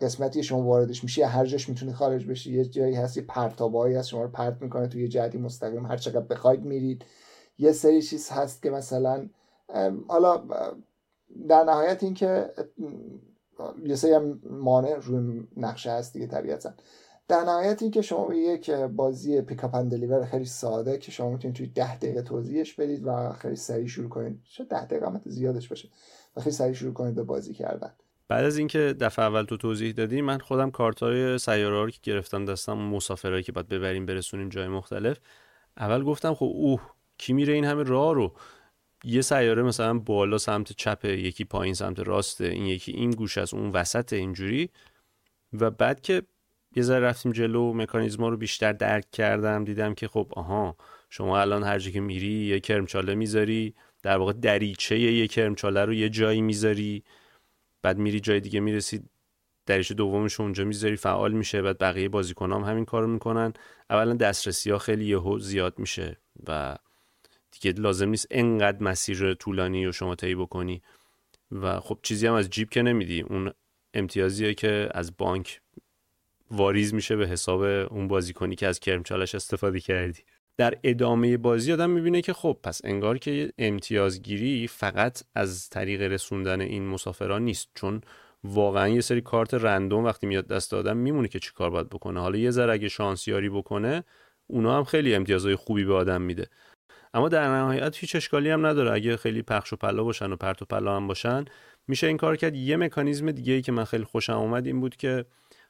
قسمتی 0.00 0.42
شما 0.42 0.62
واردش 0.62 1.04
میشی 1.04 1.22
هر 1.22 1.46
جاش 1.46 1.68
می‌تونی 1.68 1.92
خارج 1.92 2.26
بشی. 2.26 2.52
یه 2.52 2.64
جایی 2.64 2.94
هست 2.94 3.16
یه 3.16 3.22
پرتابایی 3.22 3.96
هست 3.96 4.08
شما 4.08 4.22
رو 4.22 4.28
پرت 4.28 4.62
می‌کنه 4.62 4.86
توی 4.86 5.08
یه 5.12 5.38
مستقیم. 5.38 5.86
هر 5.86 5.96
چقدر 5.96 6.20
بخواید 6.20 6.64
میرید. 6.64 7.04
یه 7.58 7.72
سری 7.72 8.02
چیز 8.02 8.30
هست 8.30 8.62
که 8.62 8.70
مثلا 8.70 9.28
حالا 10.08 10.42
در 11.48 11.64
نهایت 11.64 12.02
اینکه 12.02 12.50
یه 13.84 13.94
سری 13.94 14.12
هم 14.12 14.40
مانع 14.50 14.94
روی 14.94 15.42
نقشه 15.56 15.90
هست 15.90 16.12
دیگه 16.12 16.26
طبیعتا. 16.26 16.74
در 17.28 17.40
نهایت 17.40 17.82
این 17.82 17.90
که 17.90 18.02
شما 18.02 18.34
یک 18.34 18.70
بازی 18.70 19.40
پیکاپ 19.40 19.74
اند 19.74 19.90
دلیور 19.90 20.24
خیلی 20.24 20.44
ساده 20.44 20.98
که 20.98 21.10
شما 21.10 21.30
می‌تونید 21.30 21.56
توی 21.56 21.66
ده 21.66 21.96
دقیقه 21.96 22.22
توضیحش 22.22 22.74
بدید 22.74 23.06
و 23.06 23.32
خیلی 23.32 23.56
سریع 23.56 23.86
شروع 23.86 24.08
کنید. 24.08 24.40
شاید 24.44 24.68
ده 24.68 24.84
دقیقه 24.84 25.06
قیمت 25.06 25.28
زیادش 25.28 25.68
باشه 25.68 25.88
و 26.36 26.40
خیلی 26.40 26.54
سریع 26.54 26.72
شروع 26.72 26.92
کنید 26.92 27.14
به 27.14 27.22
بازی 27.22 27.54
کردن. 27.54 27.92
بعد 28.28 28.44
از 28.44 28.58
اینکه 28.58 28.78
دفعه 28.78 29.24
اول 29.24 29.42
تو 29.42 29.56
توضیح 29.56 29.92
دادی 29.92 30.20
من 30.20 30.38
خودم 30.38 30.70
کارتای 30.70 31.38
سیاره 31.38 31.82
رو 31.82 31.90
که 31.90 31.98
گرفتم 32.02 32.44
دستم 32.44 32.72
مسافرایی 32.78 33.42
که 33.42 33.52
باید 33.52 33.68
ببریم 33.68 34.06
برسونیم 34.06 34.48
جای 34.48 34.68
مختلف 34.68 35.18
اول 35.76 36.04
گفتم 36.04 36.34
خب 36.34 36.50
اوه 36.54 36.80
کی 37.18 37.32
میره 37.32 37.54
این 37.54 37.64
همه 37.64 37.82
راه 37.82 38.14
رو؟ 38.14 38.32
یه 39.04 39.20
سیاره 39.20 39.62
مثلا 39.62 39.98
بالا 39.98 40.38
سمت 40.38 40.72
چپ 40.72 41.04
یکی 41.04 41.44
پایین 41.44 41.74
سمت 41.74 41.98
راسته 41.98 42.44
این 42.44 42.66
یکی 42.66 42.92
این 42.92 43.10
گوش 43.10 43.38
از 43.38 43.54
اون 43.54 43.70
وسط 43.70 44.12
اینجوری. 44.12 44.70
و 45.52 45.70
بعد 45.70 46.00
که 46.00 46.22
یه 46.76 46.82
ذره 46.82 47.00
رفتیم 47.00 47.32
جلو 47.32 47.72
مکانیزما 47.72 48.28
رو 48.28 48.36
بیشتر 48.36 48.72
درک 48.72 49.10
کردم 49.10 49.64
دیدم 49.64 49.94
که 49.94 50.08
خب 50.08 50.32
آها 50.36 50.76
شما 51.10 51.40
الان 51.40 51.62
هر 51.62 51.78
جا 51.78 51.90
که 51.90 52.00
میری 52.00 52.32
یه 52.32 52.60
کرمچاله 52.60 53.14
می‌ذاری 53.14 53.74
در 54.02 54.16
واقع 54.16 54.32
دریچه 54.32 54.98
یه 54.98 55.28
کرمچاله 55.28 55.84
رو 55.84 55.94
یه 55.94 56.08
جایی 56.08 56.42
می‌ذاری. 56.42 57.04
بعد 57.82 57.98
میری 57.98 58.20
جای 58.20 58.40
دیگه 58.40 58.60
می‌رسی 58.60 59.02
دریچه 59.66 59.94
دومش 59.94 60.40
اونجا 60.40 60.64
می‌ذاری 60.64 60.96
فعال 60.96 61.32
میشه. 61.32 61.62
بعد 61.62 61.78
بقیه 61.78 62.08
بازیکنام 62.08 62.64
هم 62.64 62.70
همین 62.70 62.84
کارو 62.84 63.06
می‌کنن. 63.06 63.52
اولا 63.90 64.14
دسترسی 64.14 64.70
ها 64.70 64.78
خیلی 64.78 65.04
یهو 65.04 65.38
زیاد 65.38 65.78
میشه 65.78 66.16
و 66.48 66.76
دیگه 67.52 67.80
لازم 67.80 68.08
نیست 68.08 68.26
انقدر 68.30 68.82
مسیر 68.82 69.34
طولانی 69.34 69.86
و 69.86 69.92
شما 69.92 70.14
طی 70.14 70.34
بکنی. 70.34 70.82
و 71.52 71.80
خب 71.80 71.98
چیزی 72.02 72.26
هم 72.26 72.34
از 72.34 72.50
جیب 72.50 72.70
که 72.70 72.82
نمیدی. 72.82 73.20
اون 73.20 73.52
امتیازیه 73.94 74.54
که 74.54 74.88
از 74.94 75.16
بانک 75.16 75.60
واریز 76.50 76.94
میشه 76.94 77.16
به 77.16 77.28
حساب 77.28 77.62
اون 77.62 78.08
بازیکنی 78.08 78.56
که 78.56 78.66
از 78.66 78.80
کرمچالش 78.80 79.34
استفاده 79.34 79.80
کردی. 79.80 80.22
در 80.56 80.78
ادامه 80.82 81.36
بازی 81.36 81.72
آدم 81.72 81.90
می‌بینه 81.90 82.22
که 82.22 82.32
خب 82.32 82.58
پس 82.62 82.80
انگار 82.84 83.18
که 83.18 83.52
امتیازگیری 83.58 84.66
فقط 84.66 85.22
از 85.34 85.68
طریق 85.68 86.02
رسوندن 86.02 86.60
این 86.60 86.88
مسافران 86.88 87.44
نیست. 87.44 87.68
چون 87.74 88.00
واقعا 88.44 88.88
یه 88.88 89.00
سری 89.00 89.20
کارت 89.20 89.54
رندوم 89.54 90.04
وقتی 90.04 90.26
میاد 90.26 90.46
دست 90.46 90.74
آدم 90.74 90.96
میمونه 90.96 91.28
که 91.28 91.38
چی 91.38 91.50
کار 91.54 91.70
باید 91.70 91.88
بکنه. 91.88 92.20
حالا 92.20 92.38
یه 92.38 92.50
ذره 92.50 92.72
اگه 92.72 92.88
شانسیاری 92.88 93.48
بکنه 93.48 94.04
اونا 94.46 94.76
هم 94.76 94.84
خیلی 94.84 95.14
امتیازهای 95.14 95.56
خوبی 95.56 95.84
به 95.84 95.94
آدم 95.94 96.22
میده. 96.22 96.46
اما 97.14 97.28
در 97.28 97.48
نهایت 97.48 97.96
هیچ 97.96 98.16
اشکالی 98.16 98.50
هم 98.50 98.66
نداره. 98.66 98.92
اگه 98.92 99.16
خیلی 99.16 99.42
پخش 99.42 99.72
و 99.72 99.76
پلا 99.76 100.04
باشن 100.04 100.32
و 100.32 100.36
پرت 100.36 100.62
و 100.62 100.64
پلا 100.64 100.96
هم 100.96 101.06
باشن 101.06 101.44
میشه 101.88 102.06
این 102.06 102.16
کار 102.16 102.36
کرد. 102.36 102.54
یه 102.54 102.76
مکانیزم 102.76 103.30
دیگه 103.30 103.52
ای 103.52 103.62
که 103.62 103.72
من 103.72 103.84
خیلی 103.84 104.04
خوشم 104.04 104.32
اومد 104.32 104.66
این 104.66 104.80
بود 104.80 104.96
که 104.96 105.24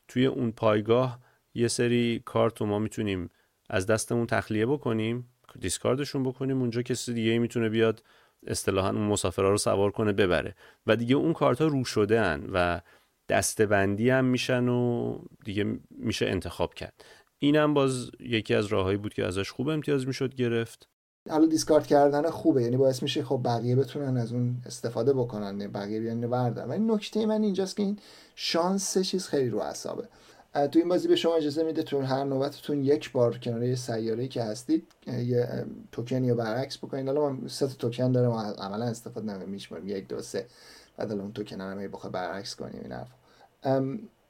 توی 0.08 0.26
اون 0.26 0.52
پایگاه 0.52 1.18
یه 1.54 1.68
سری 1.68 2.22
کارت 2.24 2.60
رو 2.60 2.66
ما 2.66 2.78
می‌تونیم 2.78 3.30
از 3.70 3.86
دستمون 3.86 4.26
تخلیه 4.26 4.66
بکنیم 4.66 5.28
دیسکاردشون 5.60 6.22
بکنیم 6.22 6.60
اونجا 6.60 6.82
کسی 6.82 7.14
دیگه 7.14 7.38
می‌تونه 7.38 7.68
بیاد 7.68 8.02
اصطلاحا 8.46 8.88
اون 8.88 9.06
مسافرها 9.06 9.50
رو 9.50 9.58
سوار 9.58 9.90
کنه 9.90 10.12
ببره. 10.12 10.54
و 10.86 10.96
دیگه 10.96 11.16
اون 11.16 11.32
کارت 11.32 11.60
ها 11.60 11.66
رو 11.66 11.84
شده 11.84 12.20
هن 12.22 12.46
و 12.52 12.80
دستبندی 13.28 14.10
هم 14.10 14.24
میشن 14.24 14.68
و 14.68 15.18
دیگه 15.44 15.78
میشه 15.90 16.26
انتخاب 16.26 16.74
کرد. 16.74 17.04
اینم 17.38 17.74
باز 17.74 18.10
یکی 18.20 18.54
از 18.54 18.66
راههایی 18.66 18.96
بود 18.96 19.14
که 19.14 19.26
ازش 19.26 19.50
خوب 19.50 19.68
امتیاز 19.68 20.06
می‌شد 20.06 20.34
گرفت. 20.34 20.88
حالا 21.28 21.46
دیسکارد 21.46 21.86
کردن 21.86 22.30
خوبه 22.30 22.62
یعنی 22.62 22.76
باعث 22.76 23.02
میشه 23.02 23.24
خب 23.24 23.40
بقیه 23.44 23.76
بتونن 23.76 24.16
از 24.16 24.32
اون 24.32 24.56
استفاده 24.66 25.12
بکنن 25.12 25.58
بقیه 25.58 26.00
بیان 26.00 26.30
بردارن 26.30 26.68
ولی 26.68 26.80
نکته 26.80 27.26
من 27.26 27.42
اینجاست 27.42 27.76
که 27.76 27.82
این 27.82 27.98
شانس 28.34 28.98
چیز 28.98 29.26
خیلی 29.26 29.48
رو 29.48 29.58
اعصابه. 29.58 30.08
تو 30.54 30.78
این 30.78 30.88
بازی 30.88 31.08
به 31.08 31.16
شما 31.16 31.34
اجازه 31.34 31.62
میده 31.62 31.82
تو 31.82 32.00
هر 32.00 32.24
نوبتتون 32.24 32.84
یک 32.84 33.12
بار 33.12 33.38
کنار 33.38 33.62
یه 33.62 33.74
سیاره 33.74 34.28
که 34.28 34.42
هستید 34.42 34.92
یه 35.06 35.66
توکن 35.92 36.24
یا 36.24 36.34
برعکس 36.34 36.78
بکنید. 36.78 37.06
حالا 37.06 37.30
من 37.30 37.48
سه 37.48 37.66
تا 37.66 37.74
توکن 37.74 38.12
دارم 38.12 38.32
عملا 38.58 38.84
استفاده 38.84 39.26
نمی‌کنم 39.26 39.48
میشمارم 39.48 39.88
یک 39.88 40.08
دو 40.08 40.22
سه. 40.22 40.46
بعد 40.96 41.12
اون 41.12 41.32
توکن 41.32 41.60
رو 41.60 41.88
بخوای 41.88 42.12
برعکس 42.12 42.56
کنیم 42.56 42.80
این 42.82 42.92
حرف 42.92 43.08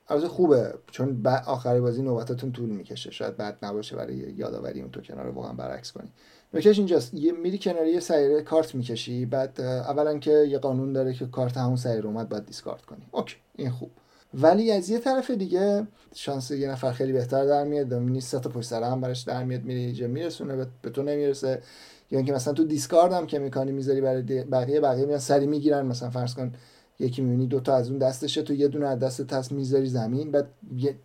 البته 0.08 0.28
خوبه 0.28 0.74
چون 0.90 1.26
آخری 1.26 1.80
بازی 1.80 2.02
نوبتتون 2.02 2.52
طول 2.52 2.68
می‌کشه. 2.68 3.10
شاید 3.10 3.36
بد 3.36 3.58
نباشه 3.62 3.96
برای 3.96 4.14
یادآوری 4.14 4.80
اون 4.80 4.90
توکن 4.90 5.18
رو 5.18 5.32
واقعا 5.32 5.52
برعکس 5.52 5.92
کنی. 5.92 6.12
نکتهش 6.54 6.78
اینجاست. 6.78 7.14
یه 7.14 7.32
میری 7.32 7.58
کنار 7.58 7.86
یه 7.86 8.00
سیاره 8.00 8.42
کارت 8.42 8.74
می‌کشی 8.74 9.26
بعد 9.26 9.60
اولا 9.60 10.18
که 10.18 10.30
یه 10.30 10.58
قانون 10.58 10.92
داره 10.92 11.14
که 11.14 11.26
کارت 11.26 11.56
همون 11.56 11.76
سیاره 11.76 12.06
اومد 12.06 12.28
باید 12.28 12.46
دیسکارد 12.46 12.82
کنی. 12.82 13.06
اوکی 13.10 13.36
این 13.56 13.70
خوب. 13.70 13.90
ولی 14.34 14.72
از 14.72 14.90
یه 14.90 14.98
طرف 14.98 15.30
دیگه 15.30 15.86
شانس 16.14 16.50
یه 16.50 16.70
نفر 16.70 16.92
خیلی 16.92 17.12
بهتر 17.12 17.46
در 17.46 17.64
میاد 17.64 17.88
دامینی 17.88 18.20
سه 18.20 18.40
تا 18.40 18.50
پشت 18.50 18.68
سر 18.68 18.82
هم 18.82 19.00
براش 19.00 19.22
در 19.22 19.44
میاد 19.44 19.64
میره 19.64 19.80
اینجا 19.80 20.06
میرسونه 20.06 20.66
به 20.82 20.90
تو 20.90 21.02
نمی‌رسه. 21.02 21.62
یا 22.10 22.18
اینکه 22.18 22.32
مثلا 22.32 22.54
تو 22.54 22.64
دیسکارد 22.64 23.12
هم 23.12 23.26
که 23.26 23.38
می‌کنی 23.38 23.72
می‌ذاری 23.72 24.00
برای 24.00 24.22
بقیه 24.44 24.80
بقیه 24.80 25.06
میان 25.06 25.18
سری 25.18 25.46
می‌گیرن. 25.46 25.86
مثلا 25.86 26.10
فرض 26.10 26.34
کن 26.34 26.52
یکی 26.98 27.22
می‌بینی 27.22 27.46
دو 27.46 27.60
تا 27.60 27.74
از 27.76 27.90
اون 27.90 27.98
دستشه 27.98 28.42
تو 28.42 28.54
یه 28.54 28.68
دونه 28.68 28.86
از 28.86 28.98
دست 28.98 29.22
تست 29.22 29.52
می‌ذاری 29.52 29.88
زمین. 29.88 30.30
بعد 30.30 30.48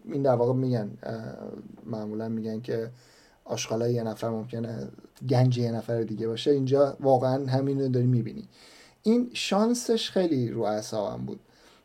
این 0.05 0.21
در 0.21 0.36
واقع 0.36 0.53
میگن 0.53 0.91
معمولا 1.86 2.29
میگن 2.29 2.62
که 2.62 2.89
آشغالای 3.45 3.93
یه 3.93 4.03
نفر 4.03 4.29
ممکنه 4.29 4.88
گنج 5.29 5.58
یه 5.58 5.71
نفر 5.71 6.01
دیگه 6.01 6.27
باشه 6.27 6.51
اینجا 6.51 6.97
واقعا 6.99 7.45
همین 7.45 7.81
رو 7.81 7.88
داری 7.88 8.05
می‌بینی. 8.08 8.47
این 9.03 9.29
شانسش 9.34 10.10
خیلی 10.10 10.49
رو 10.49 10.62
اعصابم 10.62 11.25
بود. 11.25 11.39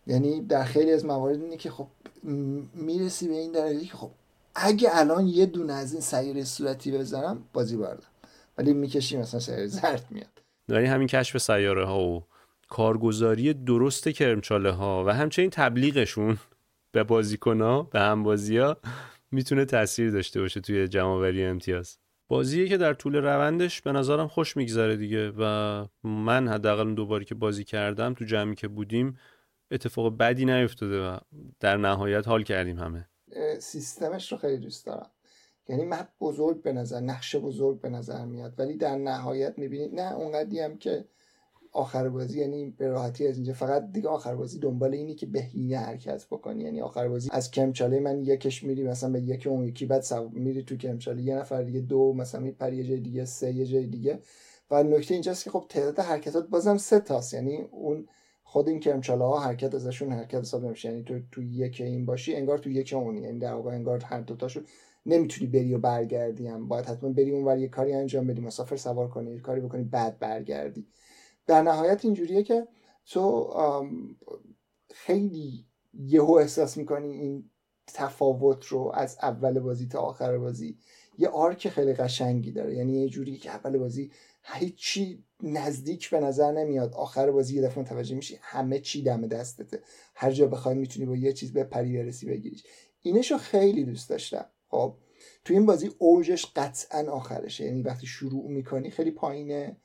یعنی 0.07 0.41
در 0.41 0.65
خیلی 0.65 0.93
از 0.93 1.05
موارد 1.05 1.43
اینه 1.43 1.57
که 1.57 1.71
خب 1.71 1.87
می‌رسی 2.75 3.29
به 3.29 3.35
این 3.35 3.53
درجه 3.53 3.85
که 3.85 3.97
خب 3.97 4.11
اگه 4.55 4.89
الان 4.93 5.27
یه 5.27 5.47
دونه 5.47 5.73
از 5.73 5.93
این 5.93 6.03
سیاره 6.03 6.45
صورتی 6.45 6.93
بزنم 6.93 7.43
بازی 7.53 7.77
بردم 7.77 8.07
ولی 8.59 8.73
می‌کشی 8.73 9.17
مثلا 9.17 9.41
سیاره 9.41 9.67
زرد 9.67 10.07
میاد. 10.11 10.43
داری 10.69 10.87
همین 10.87 11.09
کشف 11.09 11.39
سیاره 11.39 11.87
ها 11.87 12.01
و 12.01 12.25
کارگزاری 12.69 13.55
درست 13.55 14.09
کرمچاله 14.09 14.71
ها 14.71 15.05
و 15.07 15.11
همچنین 15.15 15.51
تبلیغشون 15.51 16.39
به 16.93 17.03
بازیکن 17.03 17.61
ها 17.61 17.83
به 17.83 18.01
هم 18.01 18.23
بازی 18.23 18.59
ها 18.59 18.77
می‌تونه 19.31 19.65
تاثیر 19.65 20.11
داشته 20.11 20.41
باشه 20.41 20.61
توی 20.61 20.89
جمعوری 20.89 21.45
امتیاز. 21.45 21.99
بازیه 22.29 22.69
که 22.69 22.77
در 22.77 22.95
طول 22.95 23.17
روندش 23.17 23.83
به 23.83 23.93
نظرم 23.93 24.29
خوش 24.29 24.57
میگذره 24.57 24.97
دیگه 24.97 25.33
و 25.39 25.87
من 26.05 26.49
حداقل 26.49 26.95
دوباری 26.95 27.25
که 27.25 27.35
بازی 27.35 27.65
کردم 27.65 28.15
تو 28.15 28.25
جمعی 28.25 28.55
که 28.55 28.69
بودیم 28.69 29.19
اتفاق 29.71 30.17
بدی 30.17 30.45
نیفتاده 30.45 31.07
و 31.07 31.19
در 31.61 31.77
نهایت 31.77 32.29
حال 32.29 32.43
کردیم 32.43 32.79
همه. 32.79 33.09
سیستمش 33.59 34.33
رو 34.33 34.39
خیلی 34.39 34.59
دوست 34.59 34.87
دارم. 34.87 35.11
یعنی 35.69 35.85
مپ 35.85 36.09
بزرگ 36.21 36.63
به 36.63 36.73
نظر 36.73 37.01
نقشه 37.01 37.39
بزرگ 37.39 37.81
به 37.81 37.89
نظر 37.89 38.25
میاد 38.25 38.55
ولی 38.59 38.77
در 38.77 38.97
نهایت 38.97 39.59
می‌بینید 39.59 39.95
نه 39.95 40.15
اونقدی 40.15 40.61
هم 40.61 40.79
که 40.79 41.05
آخر 41.73 42.09
بازی 42.09 42.41
یعنی 42.41 42.71
به 42.71 42.89
راحتی 42.89 43.27
از 43.27 43.37
اینجا. 43.37 43.53
فقط 43.53 43.93
دیگه 43.93 44.09
آخر 44.09 44.35
بازی 44.35 44.59
دنبال 44.59 44.95
اینی 44.95 45.15
که 45.15 45.27
بهینه 45.27 45.79
حرکت 45.79 46.27
بکنی. 46.31 46.65
یعنی 46.65 46.81
آخر 46.81 47.09
بازی 47.09 47.29
از 47.33 47.51
کمچاله 47.51 48.01
من 48.01 48.25
یکش 48.25 48.63
میری 48.63 48.83
مثلا 48.83 49.11
به 49.11 49.21
یکی 49.21 49.49
اون 49.49 49.65
یکی 49.65 49.87
بعد 49.87 50.05
میری 50.33 50.63
تو 50.63 50.77
کمچاله. 50.77 51.23
یه 51.23 51.37
نفر 51.37 51.63
دیگه 51.63 51.81
دو 51.81 52.13
مثلا 52.13 52.41
میپری 52.41 52.77
یه 52.77 52.85
جای 52.85 53.01
دیگه 53.01 53.25
سه 53.25 53.53
یه 53.53 53.67
جای 53.67 53.87
دیگه. 53.87 54.19
و 54.71 54.83
نکته 54.83 55.15
اینجاست 55.15 55.45
که 55.45 55.51
خب 55.51 55.65
تعداد 55.69 55.99
حرکتات 55.99 56.49
بازم 56.49 56.77
سه 56.77 57.01
تاست. 57.01 57.35
یعنی 57.35 57.57
اون 57.57 58.09
خود 58.43 58.69
این 58.69 58.81
کرمچاله 58.81 59.25
ها 59.25 59.41
حرکت 59.41 59.75
ازشون 59.75 60.13
حرکت 60.13 60.39
حساب 60.41 60.65
نمیشه. 60.65 60.89
یعنی 60.89 61.03
تو 61.03 61.21
تو 61.33 61.43
یک 61.43 61.81
این 61.81 62.07
باشی 62.07 62.35
انگار 62.35 62.59
تو 62.59 62.71
یک 62.71 62.93
اونی 62.93 63.21
یعنی 63.21 63.39
در 63.39 63.55
واقع 63.55 63.71
انگار 63.71 64.05
هر 64.05 64.21
دو 64.21 64.37
تاشو 64.37 64.61
نمی‌تونی 65.07 65.51
بری 65.51 65.75
و 65.75 65.79
برگردی 65.79 66.47
هم. 66.47 66.69
باید 66.69 66.87
حتما 66.87 67.11
بری 67.11 67.31
اونور 67.31 67.59
یه 67.59 67.69
کاری 67.69 67.93
انجام 67.93 68.27
بدی. 68.27 68.41
مسافر 68.41 68.77
سوار 68.77 69.09
کنی 69.09 69.39
کاری 69.39 69.61
بکنی 69.61 69.85
بعد 69.85 70.19
برگردی. 70.19 70.87
در 71.51 71.63
نهایت 71.63 72.05
اینجوریه 72.05 72.43
که 72.43 72.69
تو 73.07 73.51
خیلی 74.95 75.67
یهو 75.95 76.33
احساس 76.33 76.77
می‌کنی 76.77 77.13
این 77.13 77.51
تفاوت 77.87 78.67
رو 78.67 78.93
از 78.95 79.19
اول 79.23 79.61
بازی 79.61 79.87
تا 79.87 79.99
آخر 79.99 80.39
بازی. 80.39 80.79
یه 81.19 81.29
آرک 81.29 81.69
خیلی 81.69 81.93
قشنگی 81.93 82.53
داره. 82.53 82.77
یعنی 82.77 83.01
یه 83.01 83.09
جوری 83.09 83.37
که 83.37 83.51
اول 83.51 83.79
بازی 83.79 84.11
هیچی 84.43 85.25
نزدیک 85.43 86.11
به 86.11 86.21
نظر 86.21 86.53
نمیاد. 86.53 86.95
آخر 86.95 87.31
بازی 87.31 87.57
یه 87.57 87.63
دفعه 87.63 87.83
متوجه 87.83 88.17
میشی 88.17 88.39
همه 88.43 88.79
چی 88.79 89.03
دم 89.03 89.27
دستته. 89.27 89.83
هر 90.15 90.31
جا 90.31 90.47
بخوای 90.47 90.75
می‌تونی 90.75 91.07
با 91.07 91.17
یه 91.17 91.33
چیز 91.33 91.53
بپری 91.53 91.97
برسی 91.97 92.27
بگیریش. 92.27 92.63
اینشو 93.01 93.39
خیلی 93.39 93.85
دوست 93.85 94.11
داشتم. 94.11 94.47
خب 94.69 94.95
تو 95.45 95.55
این 95.55 95.67
بازی 95.67 95.91
اوجش 95.99 96.47
قطعا 96.57 97.11
آخرشه. 97.13 97.65
یعنی 97.65 97.83
وقتی 97.83 98.07
شروع 98.07 98.51
می‌کنی 98.51 98.91
خیلی 98.91 99.11
پایینه. 99.11 99.77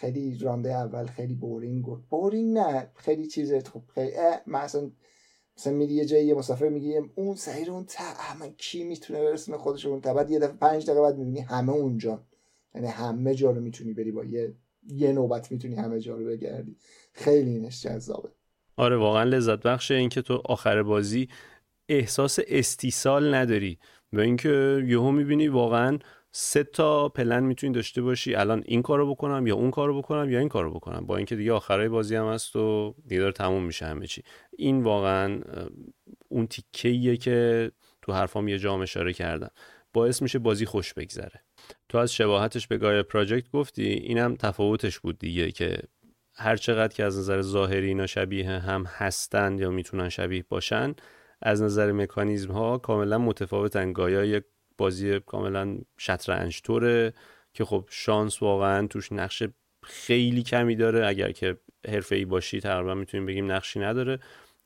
خیلی 0.00 0.38
round 0.38 0.72
اول 0.74 1.06
خیلی 1.06 1.34
boring 1.34 1.84
بود. 1.84 2.08
boring 2.08 2.58
نه 2.58 2.90
خیلی 2.94 3.26
چیز 3.26 3.54
خوب. 3.54 3.82
خیلی 3.94 4.12
مثلا 4.46 4.90
مثلا 5.56 5.72
میری 5.72 5.94
یه 5.94 6.04
جایی 6.04 6.34
مسافر 6.34 6.68
می‌گیری 6.68 6.94
اون 7.14 7.34
سیاره 7.34 7.70
اون 7.70 7.84
تا 7.84 8.04
من 8.40 8.50
کی 8.56 8.84
می‌تونه 8.84 9.20
برسونه 9.20 9.58
خودش 9.58 9.86
اون 9.86 10.00
تا 10.00 10.14
بعد 10.14 10.30
یه 10.30 10.38
دفعه 10.38 10.56
پنج 10.56 10.84
دقیقه 10.84 11.00
بعد 11.00 11.18
می‌بینی 11.18 11.40
همه 11.40 11.72
اونجا. 11.72 12.22
یعنی 12.74 12.86
همه 12.86 13.34
جا 13.34 13.50
رو 13.50 13.60
می‌تونی 13.60 13.92
بری 13.92 14.12
با 14.12 14.24
یه 14.24 14.54
یه 14.88 15.12
نوبت 15.12 15.52
می‌تونی 15.52 15.74
همه 15.74 16.00
جا 16.00 16.16
رو 16.16 16.24
بگردی. 16.24 16.76
خیلی 17.12 17.50
اینش 17.50 17.82
جذابه. 17.82 18.28
آره 18.76 18.96
واقعا 18.96 19.24
لذت 19.24 19.62
بخشه 19.62 19.94
اینکه 19.94 20.22
تو 20.22 20.42
آخر 20.44 20.82
بازی 20.82 21.28
احساس 21.88 22.38
استیصال 22.48 23.34
نداری. 23.34 23.78
و 24.12 24.20
اینکه 24.20 24.84
یهو 24.86 25.10
می‌بینی 25.10 25.48
واقعا 25.48 25.98
سه 26.40 26.64
تا 26.64 27.08
پلن 27.08 27.44
می‌تونی 27.44 27.72
داشته 27.72 28.02
باشی. 28.02 28.34
الان 28.34 28.62
این 28.66 28.82
کارو 28.82 29.10
بکنم 29.10 29.46
یا 29.46 29.54
اون 29.54 29.70
کارو 29.70 29.98
بکنم 29.98 30.30
یا 30.30 30.38
این 30.38 30.48
کارو 30.48 30.74
بکنم. 30.74 31.06
با 31.06 31.16
اینکه 31.16 31.36
دیگه 31.36 31.52
آخرای 31.52 31.88
بازی 31.88 32.16
هم 32.16 32.26
هست 32.26 32.56
و 32.56 32.94
دیگه 33.06 33.20
داره 33.20 33.32
تموم 33.32 33.64
میشه 33.64 33.86
همه 33.86 34.06
چی. 34.06 34.22
این 34.56 34.82
واقعا 34.82 35.40
اون 36.28 36.46
تیکه 36.46 37.16
که 37.16 37.70
تو 38.02 38.12
حرفام 38.12 38.48
یه 38.48 38.58
جام 38.58 38.80
اشاره 38.80 39.12
کردم. 39.12 39.50
باعث 39.92 40.22
میشه 40.22 40.38
بازی 40.38 40.66
خوش 40.66 40.94
بگذره. 40.94 41.40
تو 41.88 41.98
از 41.98 42.14
شباهتش 42.14 42.66
به 42.66 42.78
گایا 42.78 43.02
پراجکت 43.02 43.50
گفتی 43.50 43.82
اینم 43.82 44.36
تفاوتش 44.36 44.98
بود 44.98 45.18
دیگه 45.18 45.50
که 45.50 45.78
هر 46.34 46.56
چقدر 46.56 46.94
که 46.94 47.04
از 47.04 47.18
نظر 47.18 47.42
ظاهری 47.42 47.86
اینا 47.86 48.06
شبیه 48.06 48.50
هم 48.50 48.84
هستند 48.86 49.60
یا 49.60 49.70
می‌تونن 49.70 50.08
شبیه 50.08 50.44
باشن 50.48 50.94
از 51.42 51.62
نظر 51.62 51.92
مکانیزم 51.92 52.52
ها 52.52 52.78
کاملا 52.78 53.18
متفاوتن. 53.18 53.92
گایا 53.92 54.24
یک 54.24 54.44
بازی 54.78 55.20
کاملا 55.20 55.78
شطرنج 55.98 56.60
طوره 56.62 57.12
که 57.54 57.64
خب 57.64 57.84
شانس 57.90 58.42
واقعا 58.42 58.86
توش 58.86 59.12
نقش 59.12 59.42
خیلی 59.82 60.42
کمی 60.42 60.76
داره. 60.76 61.06
اگر 61.06 61.32
که 61.32 61.56
حرفه 61.88 62.16
ای 62.16 62.24
باشی 62.24 62.60
تقریبا 62.60 62.94
می‌تونیم 62.94 63.26
بگیم 63.26 63.52
نقشی 63.52 63.80
نداره. 63.80 64.18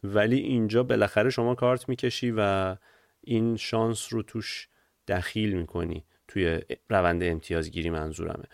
ولی 0.04 0.38
اینجا 0.38 0.82
بالاخره 0.82 1.30
شما 1.30 1.54
کارت 1.54 1.88
می‌کشی 1.88 2.34
و 2.36 2.76
این 3.20 3.56
شانس 3.56 4.12
رو 4.12 4.22
توش 4.22 4.68
دخیل 5.08 5.52
می‌کنی 5.52 6.04
توی 6.28 6.60
روند 6.90 7.22
امتیازگیری 7.22 7.90
منظورمه. 7.90 8.44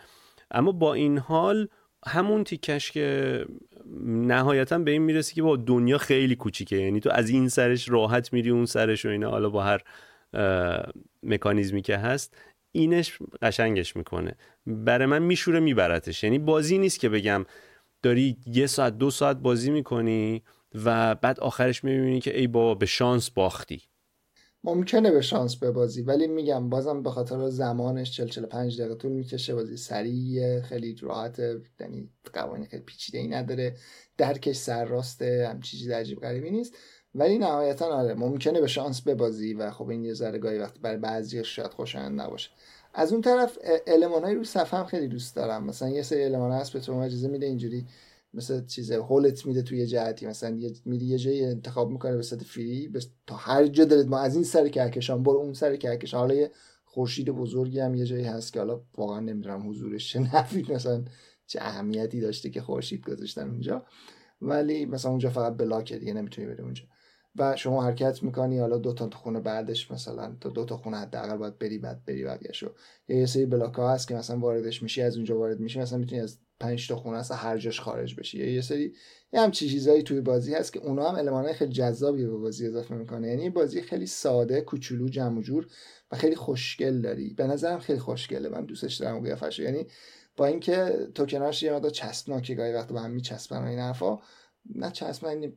اما 0.51 0.71
با 0.71 0.93
این 0.93 1.17
حال 1.17 1.67
همون 2.07 2.43
تیکش 2.43 2.91
که 2.91 3.45
نهایتا 4.05 4.79
به 4.79 4.91
این 4.91 5.01
می‌رسی 5.01 5.35
که 5.35 5.41
با 5.41 5.55
دنیا 5.55 5.97
خیلی 5.97 6.35
کوچیکه. 6.35 6.75
یعنی 6.75 6.99
تو 6.99 7.09
از 7.09 7.29
این 7.29 7.49
سرش 7.49 7.89
راحت 7.89 8.33
میری 8.33 8.49
اون 8.49 8.65
سرش 8.65 9.05
و 9.05 9.09
اینا. 9.09 9.29
حالا 9.29 9.49
با 9.49 9.63
هر 9.63 9.81
مکانیزمی 11.23 11.81
که 11.81 11.97
هست 11.97 12.37
اینش 12.71 13.17
قشنگش 13.41 13.95
می‌کنه. 13.95 14.35
برای 14.65 15.07
من 15.07 15.21
میشوره 15.21 15.59
میبرتش. 15.59 16.23
یعنی 16.23 16.39
بازی 16.39 16.77
نیست 16.77 16.99
که 16.99 17.09
بگم 17.09 17.45
داری 18.01 18.37
یه 18.45 18.67
ساعت 18.67 18.97
دو 18.97 19.11
ساعت 19.11 19.37
بازی 19.37 19.71
می‌کنی 19.71 20.43
و 20.85 21.15
بعد 21.15 21.39
آخرش 21.39 21.83
می‌بینی 21.83 22.19
که 22.19 22.39
ای 22.39 22.47
بابا 22.47 22.75
به 22.75 22.85
شانس 22.85 23.29
باختی. 23.29 23.81
ممکنه 24.63 25.11
به 25.11 25.21
شانس 25.21 25.55
ببازی 25.55 26.01
ولی 26.01 26.27
میگم 26.27 26.69
بازم 26.69 27.03
به 27.03 27.09
خاطر 27.09 27.49
زمانش 27.49 28.11
40 28.11 28.27
45 28.27 28.79
دقیقه 28.81 28.95
طول 28.95 29.11
می‌کشه. 29.11 29.55
بازی 29.55 29.77
سریع 29.77 30.61
خیلی 30.61 30.95
راحت 31.01 31.39
یعنی 31.79 32.09
قوانین 32.33 32.67
خیلی 32.67 32.83
پیچیده 32.83 33.17
ای 33.17 33.27
نداره. 33.27 33.75
درکش 34.17 34.55
سر 34.55 34.85
راسته 34.85 35.47
هم 35.49 35.61
چیزی 35.61 35.91
عجیب 35.91 36.19
غریبی 36.19 36.51
نیست. 36.51 36.75
ولی 37.15 37.37
نهایتا 37.37 37.85
آره 37.85 38.13
ممکنه 38.13 38.61
به 38.61 38.67
شانس 38.67 39.01
ببازی 39.01 39.53
و 39.53 39.71
خب 39.71 39.89
این 39.89 40.05
یه 40.05 40.13
ذره 40.13 40.37
گاهی 40.37 40.57
وقت 40.57 40.79
برای 40.79 40.97
بعضی 40.97 41.43
شاید 41.43 41.73
خوشایند 41.73 42.21
نباشه. 42.21 42.49
از 42.93 43.11
اون 43.13 43.21
طرف 43.21 43.57
المانای 43.87 44.35
رو 44.35 44.43
صفحه 44.43 44.79
هم 44.79 44.85
خیلی 44.85 45.07
دوست 45.07 45.35
دارم. 45.35 45.65
مثلا 45.65 45.89
یه 45.89 46.01
سری 46.01 46.23
المان 46.23 46.51
هست 46.51 46.73
به 46.73 46.79
تو 46.79 46.93
اجازه 46.93 47.27
میده 47.27 47.45
اینجوری 47.45 47.85
مثل 48.33 48.65
چیز 48.65 48.91
هولت 48.91 49.45
میده 49.45 49.61
توی 49.61 49.85
جهتی. 49.85 50.27
مثلا 50.27 50.55
یه 50.55 50.71
میری 50.85 51.05
یه 51.05 51.17
جایی 51.17 51.45
انتخاب 51.45 51.89
می‌کنه 51.89 52.15
به 52.15 52.21
صورت 52.21 52.43
فری 52.43 52.87
بس 52.87 53.07
تا 53.27 53.35
هر 53.35 53.67
جا 53.67 53.85
دلت 53.85 54.07
ما 54.07 54.19
از 54.19 54.35
این 54.35 54.43
سر 54.43 54.67
کهکشان 54.67 55.23
برو 55.23 55.37
اون 55.37 55.53
سر 55.53 55.75
کهکشان. 55.75 56.19
حالا 56.19 56.33
یه 56.35 56.51
خورشید 56.85 57.29
بزرگی 57.29 57.79
هم 57.79 57.95
یه 57.95 58.05
جایی 58.05 58.23
هست 58.23 58.53
که 58.53 58.59
حالا 58.59 58.81
واقعا 58.97 59.19
نمی‌دونم 59.19 59.69
حضورش 59.69 60.13
چه 60.13 60.19
نفی 60.19 60.65
مثلا 60.69 61.03
چه 61.47 61.59
اهمیتی 61.61 62.19
داشته 62.19 62.49
که 62.49 62.61
خورشید 62.61 63.05
گذاشتن 63.05 63.49
اونجا. 63.49 63.85
ولی 64.41 64.85
مثلا 64.85 65.11
اونجا 65.11 65.29
فقط 65.29 65.57
بلاکه 65.57 65.97
دیگه 65.97 66.13
نمی‌تونی 66.13 66.47
بری 66.47 66.61
اونجا. 66.61 66.83
و 67.35 67.55
شما 67.55 67.83
حرکت 67.83 68.23
می‌کنی 68.23 68.59
حالا 68.59 68.77
دو 68.77 68.93
تا 68.93 69.09
خونه 69.09 69.39
بعدش 69.39 69.91
مثلا 69.91 70.35
تا 70.41 70.49
دو 70.49 70.65
تا 70.65 70.77
خونه 70.77 70.97
حداقل 70.97 71.37
باید 71.37 71.59
بری 71.59 71.77
بعد 71.77 72.05
بری 72.05 72.19
یا 72.19 72.37
یه 73.07 73.25
سری 73.25 73.45
بلاک 73.45 73.73
ها 73.73 73.93
هست 73.93 74.07
که 74.07 74.15
مثلا 74.15 74.39
واردش 74.39 74.83
میشی 74.83 75.01
از 75.01 75.15
اونجا 75.15 75.37
وارد 75.37 75.59
میشی 75.59 75.79
مثلا 75.79 75.97
می‌تونی 75.97 76.21
از 76.21 76.37
پنج 76.59 76.87
تا 76.87 76.95
خونه 76.95 77.17
از 77.17 77.31
هر 77.31 77.57
جاش 77.57 77.79
خارج 77.79 78.15
بشی. 78.15 78.53
یه 78.53 78.61
سری 78.61 78.93
یه 79.33 79.41
همچی 79.41 79.69
چیزایی 79.69 80.03
توی 80.03 80.21
بازی 80.21 80.53
هست 80.53 80.73
که 80.73 80.79
اونا 80.79 81.09
هم 81.09 81.15
المانای 81.15 81.53
خیلی 81.53 81.71
جذابی 81.71 82.25
به 82.25 82.37
بازی 82.37 82.67
اضافه 82.67 82.95
می‌کنه. 82.95 83.27
یعنی 83.27 83.49
بازی 83.49 83.81
خیلی 83.81 84.05
ساده 84.05 84.61
کوچولو 84.61 85.09
جمع 85.09 85.41
جور 85.41 85.67
و 86.11 86.15
خیلی 86.15 86.35
خوشگل 86.35 87.01
داری. 87.01 87.33
به 87.33 87.47
نظرم 87.47 87.79
خیلی 87.79 87.99
خوشگله. 87.99 88.49
من 88.49 88.65
دوستش 88.65 88.95
دارم 88.95 89.23
قیافش 89.23 89.59
یعنی 89.59 89.87
با 90.37 90.45
اینکه 90.45 91.07
توکناش 91.15 91.63
یه 91.63 91.73
مقدار 91.73 91.91
چسبناکه 91.91 92.55
گاهی 92.55 92.73
وقت 92.73 92.91
با 92.91 92.99
هم 92.99 93.11
میچسبن 93.11 93.67
این 93.67 93.79
حرفا 93.79 94.19
نه 94.75 94.91
چسبن 94.91 95.53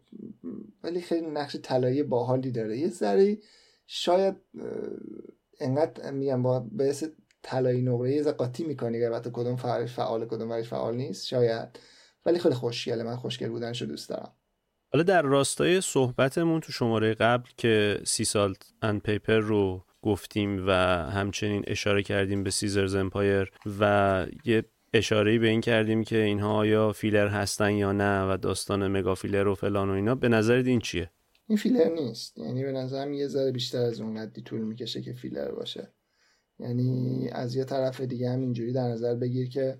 ولی 0.82 1.00
خیلی 1.00 1.26
نقش 1.26 1.56
طلایی 1.56 2.02
باحالی 2.02 2.50
داره. 2.50 2.78
یه 2.78 2.88
ذره 2.88 3.38
شاید 3.86 4.36
انقدر 5.60 6.10
میگم 6.10 6.42
با 6.42 6.60
به 6.60 6.94
طلایی 7.42 7.82
نقره 7.82 8.12
یه 8.12 8.22
قاطی 8.22 8.64
می‌کنی 8.64 9.04
البته 9.04 9.30
کدوم 9.30 9.56
فعال 9.56 9.86
فعال 9.86 10.26
کدوم 10.26 10.50
ورش 10.50 10.68
فعال 10.68 10.96
نیست 10.96 11.26
شاید. 11.26 11.78
ولی 12.26 12.38
خیلی 12.38 12.54
خوشگله 12.54 13.02
من 13.02 13.16
خوشگل 13.16 13.48
بودنشو 13.48 13.84
دوست 13.84 14.08
دارم. 14.08 14.32
حالا 14.92 15.02
در 15.02 15.22
راستای 15.22 15.80
صحبتمون 15.80 16.60
تو 16.60 16.72
شماره 16.72 17.14
قبل 17.14 17.50
که 17.56 18.00
Sea 18.04 18.24
Salt & 18.24 19.02
Paper 19.02 19.38
رو 19.38 19.84
گفتیم 20.02 20.66
و 20.66 20.72
همچنین 21.10 21.64
اشاره 21.66 22.02
کردیم 22.02 22.44
به 22.44 22.50
Caesar's 22.50 22.94
Empire 22.94 23.50
و 23.80 24.26
یه 24.44 24.64
اشاره 24.94 25.38
به 25.38 25.48
این 25.48 25.60
کردیم 25.60 26.04
که 26.04 26.22
اینها 26.22 26.54
آیا 26.54 26.92
فیلر 26.92 27.28
هستن 27.28 27.70
یا 27.70 27.92
نه 27.92 28.32
و 28.32 28.36
داستان 28.36 28.88
mega 28.88 29.14
filler 29.14 29.46
و 29.46 29.54
فلان 29.54 29.90
و 29.90 29.92
اینا 29.92 30.14
به 30.14 30.28
نظرت 30.28 30.66
این 30.66 30.80
چیه؟ 30.80 31.10
این 31.46 31.58
فیلر 31.58 31.88
نیست. 31.88 32.38
یعنی 32.38 32.64
به 32.64 32.72
نظرم 32.72 33.12
یه 33.12 33.26
ذره 33.26 33.52
بیشتر 33.52 33.82
از 33.82 34.00
اون 34.00 34.14
قدی 34.14 34.42
طول 34.42 34.60
می‌کشه 34.60 35.02
که 35.02 35.12
فیلر 35.12 35.50
باشه. 35.50 35.88
یعنی 36.58 37.28
از 37.32 37.56
یه 37.56 37.64
طرف 37.64 38.00
دیگه 38.00 38.30
هم 38.30 38.40
اینجوری 38.40 38.72
در 38.72 38.88
نظر 38.88 39.14
بگیر 39.14 39.48
که 39.48 39.78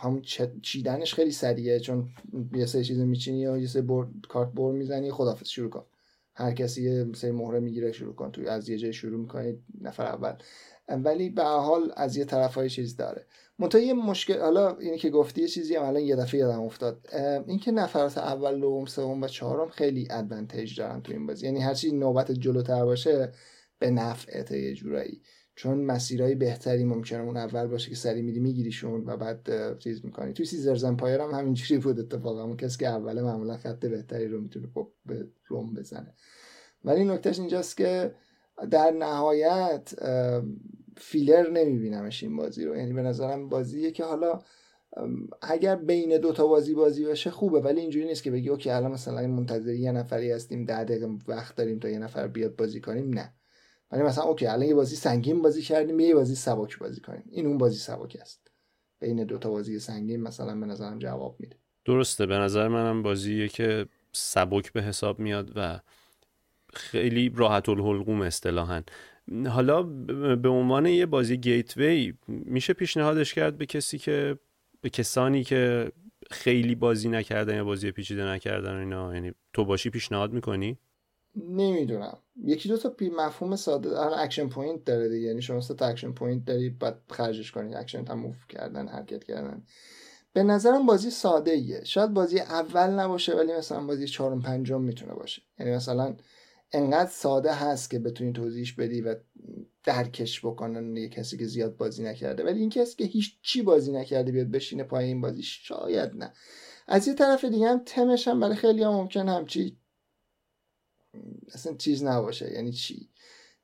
همون 0.00 0.22
چیدنش 0.62 1.14
خیلی 1.14 1.30
سریعه 1.30 1.80
چون 1.80 2.08
یه 2.54 2.66
سری 2.66 2.84
چیز 2.84 2.98
میچینی 2.98 3.38
یا 3.38 3.58
یه 3.58 3.66
سری 3.66 3.82
کارت 4.28 4.52
بور 4.52 4.74
می‌زنی 4.74 5.10
خدافظ 5.10 5.48
شروع 5.48 5.70
کن. 5.70 5.84
هر 6.34 6.52
کسی 6.52 6.82
یه 6.82 7.06
سری 7.14 7.30
مهره 7.30 7.60
می‌گیره 7.60 7.92
شروع 7.92 8.14
کن. 8.14 8.30
تو 8.30 8.48
از 8.48 8.68
یه 8.68 8.78
جای 8.78 8.92
شروع 8.92 9.20
می‌کنی 9.20 9.58
نفر 9.80 10.06
اول. 10.06 10.32
ولی 10.88 11.30
به 11.30 11.42
حال 11.42 11.92
از 11.96 12.16
یه 12.16 12.24
طرف 12.24 12.54
های 12.54 12.70
چیز 12.70 12.96
داره. 12.96 13.26
منتها 13.58 13.80
یه 13.80 13.94
مشکل 13.94 14.40
حالا 14.40 14.76
اینی 14.76 14.98
که 14.98 15.10
گفتی 15.10 15.40
یه 15.40 15.48
چیزی 15.48 15.76
هم 15.76 15.82
الان 15.82 16.02
یه 16.02 16.16
دفعه 16.16 16.40
یادم 16.40 16.62
افتاد. 16.62 17.08
اینکه 17.46 17.72
نفرات 17.72 18.18
اول 18.18 18.60
دوم 18.60 18.86
سوم 18.86 19.22
و 19.22 19.26
چهارم 19.26 19.68
خیلی 19.68 20.08
ادوانتیج 20.10 20.78
دارن 20.78 21.02
تو 21.02 21.12
این 21.12 21.26
بازی. 21.26 21.46
یعنی 21.46 21.60
هرچی 21.60 21.92
نوبت 21.92 22.32
جلوتر 22.32 22.84
باشه 22.84 23.32
به 23.78 23.90
نفعت 23.90 24.50
یه 24.50 24.74
جورایی. 24.74 25.22
چون 25.54 25.78
مسیرهای 25.78 26.34
بهتری 26.34 26.84
ممکنه 26.84 27.22
اون 27.22 27.36
اول 27.36 27.66
باشه 27.66 27.90
که 27.90 27.96
سری 27.96 28.22
میری 28.22 28.40
میگیریشون 28.40 29.04
و 29.06 29.16
بعد 29.16 29.78
چیز 29.78 30.04
می‌کنی. 30.04 30.32
توی 30.32 30.46
Caesar's 30.46 30.84
Empire 30.84 31.20
هم 31.20 31.30
همینجوری 31.30 31.80
بود 31.80 32.00
اتفاقا. 32.00 32.42
اون 32.42 32.56
کسی 32.56 32.78
که 32.78 32.88
اوله 32.88 33.22
معمولا 33.22 33.56
خط 33.56 33.86
بهتری 33.86 34.28
رو 34.28 34.40
می‌تونه 34.40 34.68
خب 34.74 34.92
به 35.06 35.26
روم 35.46 35.74
بزنه. 35.74 36.14
ولی 36.84 37.04
نکتهش 37.04 37.38
اینجاست 37.38 37.76
که 37.76 38.14
در 38.70 38.90
نهایت 38.90 39.94
فیلر 40.96 41.50
نمیبینمش 41.50 42.22
این 42.22 42.36
بازی 42.36 42.64
رو. 42.64 42.76
یعنی 42.76 42.92
به 42.92 43.02
نظرم 43.02 43.48
بازیه 43.48 43.90
که 43.90 44.04
حالا 44.04 44.40
اگر 45.42 45.76
بین 45.76 46.18
دو 46.18 46.32
تا 46.32 46.46
بازی 46.46 46.74
بازی 46.74 47.04
بشه 47.04 47.30
خوبه 47.30 47.60
ولی 47.60 47.80
اینجوری 47.80 48.06
نیست 48.06 48.22
که 48.22 48.30
بگی 48.30 48.48
okay 48.48 48.70
الان 48.70 48.92
مثلا 48.92 49.26
منتظری 49.26 49.78
یه 49.78 49.92
نفری 49.92 50.30
هستیم 50.30 50.64
ده 50.64 50.84
دقیقه 50.84 51.08
وقت 51.28 51.56
داریم 51.56 51.78
تا 51.78 51.88
یه 51.88 51.98
نفر 51.98 52.28
بیاد 52.28 52.56
بازی 52.56 52.80
کنیم 52.80 53.14
نه. 53.14 53.32
ولی 53.90 54.02
مثلا 54.02 54.24
اوکی 54.24 54.46
الان 54.46 54.66
یه 54.68 54.74
بازی 54.74 54.96
سنگین 54.96 55.42
بازی 55.42 55.62
کردیم 55.62 56.00
یه 56.00 56.14
بازی 56.14 56.34
سبک 56.34 56.78
بازی 56.78 57.00
کنیم. 57.00 57.24
این 57.30 57.46
اون 57.46 57.58
بازی 57.58 57.78
سبک 57.78 58.16
است. 58.20 58.50
بین 59.00 59.24
دو 59.24 59.38
تا 59.38 59.50
بازی 59.50 59.78
سنگین 59.78 60.22
مثلا 60.22 60.60
به 60.60 60.66
نظرم 60.66 60.98
جواب 60.98 61.36
میده. 61.38 61.56
درسته. 61.84 62.26
به 62.26 62.34
نظر 62.34 62.68
منم 62.68 63.02
بازیه 63.02 63.48
که 63.48 63.86
سبک 64.12 64.72
به 64.72 64.82
حساب 64.82 65.18
میاد 65.18 65.52
و 65.56 65.80
خیلی 66.76 67.32
راحت 67.36 67.68
الحلقوم 67.68 68.20
اصطلاحا. 68.20 68.82
حالا 69.48 69.82
به 70.36 70.48
عنوان 70.48 70.86
یه 70.86 71.06
بازی 71.06 71.36
گیتوی 71.36 72.14
میشه 72.28 72.72
پیشنهادش 72.72 73.34
کرد 73.34 73.58
به 73.58 73.66
کسی 73.66 73.98
که 73.98 74.38
به 74.80 74.90
کسانی 74.90 75.44
که 75.44 75.92
خیلی 76.30 76.74
بازی 76.74 77.08
نکردن 77.08 77.56
یا 77.56 77.64
بازی 77.64 77.90
پیچیده 77.90 78.24
نکردن 78.24 78.76
اینا؟ 78.76 79.14
یعنی 79.14 79.32
تو 79.52 79.64
باشی 79.64 79.90
پیشنهاد 79.90 80.32
می‌کنی؟ 80.32 80.78
نمی‌دونم. 81.36 82.18
یکی 82.44 82.68
دو 82.68 82.76
تا 82.76 82.90
پی 82.90 83.10
مفهوم 83.10 83.56
ساده 83.56 84.00
الان 84.00 84.18
action 84.18 84.48
point 84.48 84.84
داره 84.84 85.08
دیگه. 85.08 85.26
یعنی 85.26 85.42
شما 85.42 85.60
تا 85.60 85.86
action 85.86 86.12
point 86.12 86.44
داری 86.44 86.70
بعد 86.70 87.02
خرجش 87.10 87.52
کنی. 87.52 87.74
اکشن 87.74 88.04
تا 88.04 88.14
move 88.14 88.34
کردن 88.48 88.88
حرکت 88.88 89.24
کردن. 89.24 89.62
به 90.32 90.42
نظرم 90.42 90.86
بازی 90.86 91.10
ساده 91.10 91.50
ایه 91.50 91.84
شاید 91.84 92.10
بازی 92.14 92.40
اول 92.40 92.90
نباشه 92.90 93.36
ولی 93.36 93.52
مثلا 93.52 93.86
بازی 93.86 94.08
چهارم 94.08 94.42
پنجم 94.42 94.82
می‌تونه 94.82 95.14
باشه. 95.14 95.42
یعنی 95.58 95.72
مثلا 95.72 96.16
انقدر 96.72 97.10
ساده 97.10 97.54
هست 97.54 97.90
که 97.90 97.98
بتونی 97.98 98.32
توضیحش 98.32 98.72
بدی 98.72 99.00
و 99.00 99.16
درکش 99.84 100.46
بکنن 100.46 100.96
یه 100.96 101.08
کسی 101.08 101.36
که 101.36 101.46
زیاد 101.46 101.76
بازی 101.76 102.02
نکرده. 102.02 102.44
ولی 102.44 102.60
این 102.60 102.70
کسی 102.70 102.96
که 102.96 103.04
هیچ 103.04 103.38
چی 103.42 103.62
بازی 103.62 103.92
نکرده 103.92 104.32
بیاد 104.32 104.46
بشینه 104.46 104.82
پای 104.82 105.04
این 105.04 105.20
بازی 105.20 105.42
شاید 105.42 106.14
نه. 106.14 106.32
از 106.86 107.08
یه 107.08 107.14
طرف 107.14 107.44
دیگه 107.44 107.68
هم 107.68 107.82
تمش 107.86 108.28
هم 108.28 108.40
برای 108.40 108.56
خیلی 108.56 108.82
هم 108.82 108.90
ممکن 108.90 109.28
همچی 109.28 109.78
اصلا 111.54 111.74
چیز 111.76 112.04
نباشه. 112.04 112.52
یعنی 112.52 112.72
چی؟ 112.72 113.10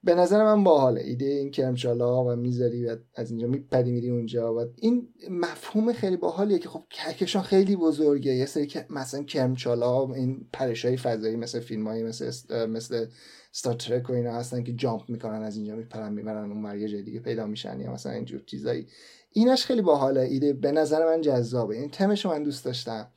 به 0.04 0.14
نظر 0.14 0.44
من 0.44 0.64
باحاله. 0.64 1.00
ایده 1.00 1.24
این 1.24 1.50
کرمچالا 1.50 2.24
و 2.24 2.36
می‌ذاری 2.36 2.86
و 2.86 2.96
از 3.14 3.30
اینجا 3.30 3.46
میپری 3.46 3.92
میری 3.92 4.10
اونجا 4.10 4.54
و 4.54 4.60
این 4.76 5.08
مفهوم 5.30 5.92
خیلی 5.92 6.16
باحالیه 6.16 6.58
که 6.58 6.68
خب 6.68 6.84
کهکشان 6.90 7.42
خیلی 7.42 7.76
بزرگه. 7.76 8.34
یه 8.34 8.46
سری 8.46 8.66
که 8.66 8.86
مثلا 8.90 9.22
کرمچالا 9.22 10.14
این 10.14 10.48
پرشای 10.52 10.96
فضایی 10.96 11.36
مثل 11.36 11.60
فیلم 11.60 11.88
های 11.88 12.02
مثل 12.02 12.32
مثل 12.66 13.06
ستار 13.52 13.74
ترک 13.74 14.10
و 14.10 14.12
اینا 14.12 14.32
هستن 14.32 14.62
که 14.62 14.72
جامپ 14.72 15.02
می‌کنن 15.08 15.42
از 15.42 15.56
اینجا 15.56 15.76
میپرن 15.76 16.12
می‌برن 16.12 16.52
اون 16.52 16.80
یه 16.80 16.88
جای 16.88 17.02
دیگه 17.02 17.20
پیدا 17.20 17.46
میشن 17.46 17.80
یا 17.80 17.92
مثلا 17.92 18.12
اینجور 18.12 18.42
چیزایی. 18.46 18.86
اینش 19.32 19.64
خیلی 19.64 19.82
باحاله. 19.82 20.20
ایده 20.20 20.52
به 20.52 20.72
نظر 20.72 21.06
من 21.06 21.20
جذابه. 21.20 21.78
این 21.78 21.90
تمشو 21.90 22.28
من 22.28 22.42
دوست 22.42 22.64
داشتم. 22.64 23.08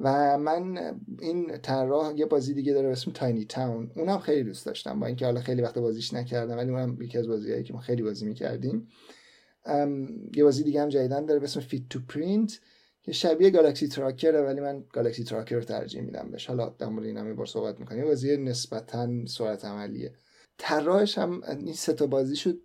و 0.00 0.38
من 0.38 0.94
این 1.20 1.58
طراح 1.58 2.12
یه 2.16 2.26
بازی 2.26 2.54
دیگه 2.54 2.72
داره 2.72 2.86
به 2.86 2.92
اسم 2.92 3.10
Tiny 3.10 3.44
Town 3.44 3.90
اونم 3.96 4.18
خیلی 4.18 4.44
دوست 4.44 4.66
داشتم 4.66 5.00
با 5.00 5.06
اینکه 5.06 5.24
حالا 5.24 5.40
خیلی 5.40 5.62
وقت 5.62 5.78
بازیش 5.78 6.14
نکردم 6.14 6.56
ولی 6.56 6.70
اونم 6.70 7.02
یکی 7.02 7.18
از 7.18 7.28
بازیهایی 7.28 7.64
که 7.64 7.72
ما 7.72 7.80
خیلی 7.80 8.02
بازی 8.02 8.26
می‌کردیم. 8.26 8.88
یه 10.34 10.44
بازی 10.44 10.64
دیگه 10.64 10.82
هم 10.82 10.88
جدیدا 10.88 11.26
داره 11.26 11.40
به 11.40 11.44
اسم 11.44 11.60
Fit 11.60 11.88
to 11.90 12.00
Print 12.08 12.60
که 13.02 13.12
شبیه 13.12 13.50
Galaxy 13.50 13.88
Trucker 13.88 14.34
ه 14.34 14.40
ولی 14.42 14.60
من 14.60 14.84
Galaxy 14.92 15.24
Trucker 15.24 15.56
رو 15.56 15.62
ترجیح 15.62 16.00
میدم 16.02 16.28
بهش. 16.30 16.46
حالا 16.46 16.68
در 16.68 16.86
مورد 16.86 17.06
اینم 17.06 17.36
بار 17.36 17.46
صحبت 17.46 17.80
می‌کنیم. 17.80 18.04
بازی 18.04 18.36
نسبتا 18.36 19.26
سرعت 19.26 19.64
عملیه. 19.64 20.12
طراحش 20.58 21.18
هم 21.18 21.42
این 21.42 21.74
سه 21.74 21.92
تا 21.92 22.06
بازی 22.06 22.36
شد 22.36 22.58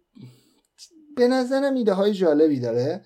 به 1.17 1.27
نظرم 1.27 1.75
ایده 1.75 1.93
های 1.93 2.13
جالبی 2.13 2.59
داره. 2.59 3.01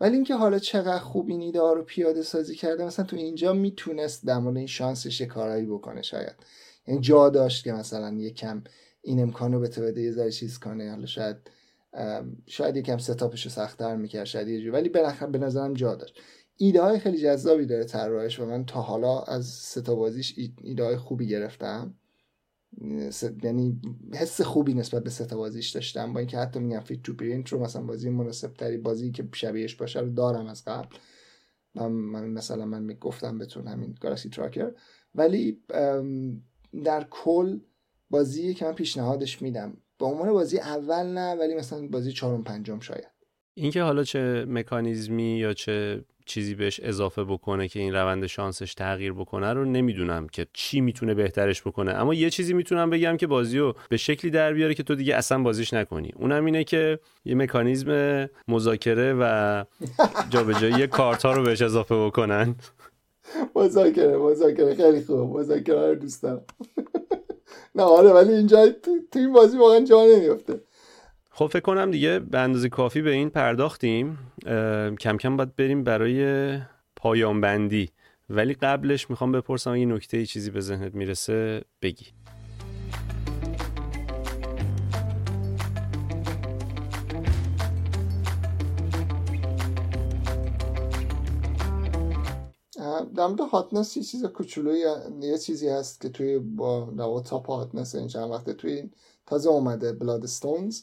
ولی 0.00 0.14
اینکه 0.14 0.34
حالا 0.34 0.58
چقدر 0.58 0.98
خوب 0.98 1.28
این 1.28 1.40
ایده 1.40 1.58
رو 1.58 1.82
پیاده 1.82 2.22
سازی 2.22 2.54
کرده 2.54 2.84
مثلا 2.84 3.04
تو 3.04 3.16
اینجا 3.16 3.52
می‌تونست 3.52 4.26
در 4.26 4.38
مورد 4.38 4.56
این 4.56 4.66
شانسش 4.66 5.22
کارایی 5.22 5.66
بکنه 5.66 6.02
شاید. 6.02 6.34
یعنی 6.86 7.00
جا 7.00 7.28
داشت 7.28 7.64
که 7.64 7.72
مثلا 7.72 8.14
یکم 8.14 8.64
این 9.02 9.22
امکان 9.22 9.60
به 9.60 9.68
بده 9.68 10.02
یه 10.02 10.12
ذره 10.12 10.30
چیز 10.30 10.58
کنه. 10.58 10.90
حالا 10.90 11.06
شاید 11.06 11.36
شاید 12.46 12.76
یکم 12.76 12.98
ستاپش 12.98 13.44
رو 13.44 13.50
سختتر 13.50 13.96
می‌کرد 13.96 14.24
شاید 14.24 14.48
یه 14.48 14.72
ولی 14.72 14.88
به 14.88 15.38
نظرم 15.38 15.74
جا 15.74 15.94
داشت. 15.94 16.20
ایده 16.56 16.82
های 16.82 16.98
خیلی 16.98 17.18
جذابی 17.18 17.66
داره 17.66 17.84
طراحش 17.84 18.40
و 18.40 18.46
من 18.46 18.64
تا 18.64 18.80
حالا 18.80 19.22
از 19.22 19.46
ستا 19.46 19.94
بازیش 19.94 20.34
ایده 20.62 20.84
های 20.84 20.96
خوبی 20.96 21.26
گرفتم. 21.26 21.94
یعنی 23.42 23.80
حس 24.14 24.40
خوبی 24.40 24.74
نسبت 24.74 25.04
به 25.04 25.10
ستا 25.10 25.36
بازیش 25.36 25.70
داشتم. 25.70 26.12
با 26.12 26.20
اینکه 26.20 26.38
حتی 26.38 26.60
میگم 26.60 26.80
Fit 26.80 27.02
to 27.02 27.14
Print 27.14 27.48
رو 27.48 27.62
مثلا 27.62 27.82
بازی 27.82 28.10
مناسب 28.10 28.52
تری 28.52 28.76
بازی 28.76 29.10
که 29.10 29.28
شبیهش 29.34 29.74
باشه 29.74 30.00
رو 30.00 30.10
دارم 30.10 30.46
از 30.46 30.64
قبل. 30.64 30.96
من, 31.74 31.86
من 31.86 32.30
مثلا 32.30 32.64
من 32.64 32.82
می‌گفتم 32.82 33.38
بتون 33.38 33.68
همین 33.68 33.94
Galaxy 34.00 34.28
Trucker 34.28 34.72
ولی 35.14 35.62
در 36.84 37.06
کل 37.10 37.58
بازی 38.10 38.54
که 38.54 38.64
من 38.64 38.72
پیشنهادش 38.72 39.42
میدم 39.42 39.76
به 39.98 40.06
عنوان 40.06 40.32
بازی 40.32 40.58
اول 40.58 41.06
نه 41.06 41.34
ولی 41.34 41.54
مثلا 41.54 41.88
بازی 41.88 42.12
چهارم 42.12 42.44
پنجم 42.44 42.80
شاید. 42.80 43.10
اینکه 43.54 43.82
حالا 43.82 44.04
چه 44.04 44.44
مکانیزمی 44.48 45.38
یا 45.38 45.52
چه 45.52 46.04
چیزی 46.26 46.54
بهش 46.54 46.80
اضافه 46.80 47.24
بکنه 47.24 47.68
که 47.68 47.80
این 47.80 47.94
روند 47.94 48.26
شانسش 48.26 48.74
تغییر 48.74 49.12
بکنه 49.12 49.52
رو 49.52 49.64
نمی‌دونم 49.64 50.26
که 50.28 50.46
چی 50.52 50.80
می‌تونه 50.80 51.14
بهترش 51.14 51.62
بکنه. 51.62 51.92
اما 51.92 52.14
یه 52.14 52.30
چیزی 52.30 52.54
می‌تونم 52.54 52.90
بگم 52.90 53.16
که 53.16 53.26
بازی 53.26 53.58
رو 53.58 53.74
به 53.88 53.96
شکلی 53.96 54.30
در 54.30 54.52
بیاره 54.52 54.74
که 54.74 54.82
تو 54.82 54.94
دیگه 54.94 55.16
اصلا 55.16 55.42
بازیش 55.42 55.74
نکنی. 55.74 56.12
اونم 56.16 56.44
اینه 56.44 56.64
که 56.64 56.98
یه 57.24 57.34
مکانیزم 57.34 58.28
مذاکره 58.48 59.14
و 59.20 59.64
جابجایی 60.30 60.86
کارت 60.86 61.22
ها 61.22 61.32
رو 61.32 61.42
بهش 61.42 61.62
اضافه 61.62 62.06
بکنن. 62.06 62.54
مذاکره 63.56 64.16
مذاکره. 64.16 64.74
خیلی 64.74 65.02
خوب. 65.02 65.38
مذاکره 65.38 65.88
رو 65.88 65.94
دوست 65.94 66.24
نه 67.74 67.82
آره 67.82 68.10
ولی 68.10 68.32
اینجا 68.32 68.68
تو 69.12 69.18
این 69.18 69.32
بازی 69.32 69.58
واقعا 69.58 69.80
جا 69.80 70.04
نمیفته 70.06 70.60
خب 71.32 71.46
فکر 71.46 71.60
کنم 71.60 71.90
دیگه 71.90 72.18
به 72.18 72.38
اندازه 72.38 72.68
کافی 72.68 73.02
به 73.02 73.10
این 73.10 73.30
پرداختیم. 73.30 74.18
کم 75.00 75.16
کم 75.16 75.36
باید 75.36 75.56
بریم 75.56 75.84
برای 75.84 76.58
پایان 76.96 77.40
بندی 77.40 77.90
ولی 78.30 78.54
قبلش 78.54 79.10
می‌خوام 79.10 79.32
بپرسم 79.32 79.70
اگه 79.70 79.86
نکته 79.86 80.16
ای 80.16 80.26
چیزی 80.26 80.50
به 80.50 80.60
ذهنت 80.60 80.94
می‌رسه 80.94 81.64
بگی. 81.82 82.06
در 93.16 93.26
مورد 93.26 93.40
هاتنس 93.40 93.96
یه 93.96 94.02
چیز 94.02 94.24
کوچولوی 94.24 94.84
یه 95.20 95.38
چیزی 95.38 95.68
هست 95.68 96.00
که 96.00 96.08
توی 96.08 96.38
با 96.38 97.22
تاپ 97.26 97.50
هاتنس 97.50 97.94
این 97.94 98.08
چند 98.08 98.30
وقته 98.30 98.52
توی 98.52 98.72
این 98.72 98.90
تازه 99.26 99.48
اومده 99.50 99.92
بلاد 99.92 100.26
ستونز 100.26 100.82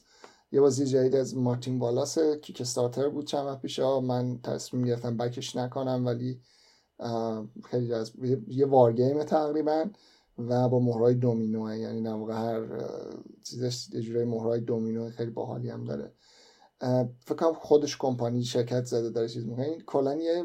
یه 0.52 0.62
بازی 0.62 0.86
جدید 0.86 1.16
از 1.16 1.38
مارتین 1.38 1.80
والاس 1.80 2.20
کیک 2.20 2.62
استارتر 2.62 3.10
بود 3.10 3.26
چند 3.26 3.46
وقت 3.46 3.62
پیش. 3.62 3.80
من 3.80 4.40
تصمیم 4.42 4.86
گرفتم 4.86 5.18
بکش 5.18 5.56
نکنم 5.56 6.06
ولی 6.06 6.42
خیلی 7.66 7.94
از 7.94 8.12
یه 8.48 8.66
وارگیم 8.66 9.24
تقریبا 9.24 9.86
و 10.38 10.70
با 10.70 10.80
مهرای 10.80 11.14
دومینو 11.14 11.76
یعنی 11.76 12.02
در 12.02 12.14
واقع 12.14 12.34
هر 12.34 12.68
چیزش 13.44 13.88
یه 13.94 14.02
جورای 14.02 14.26
مهرای 14.26 14.60
دومینو 14.60 15.10
خیلی 15.10 15.32
باحالی 15.32 15.70
هم 15.70 15.84
داره. 15.84 16.14
فکر 17.20 17.36
کنم 17.36 17.54
خودش 17.54 17.98
کمپانی 17.98 18.44
شرکت 18.44 18.86
زده 18.86 19.10
داره 19.10 19.28
چیز 19.28 19.46
می‌کنه. 19.46 19.78
کلا 19.86 20.16
یه 20.16 20.44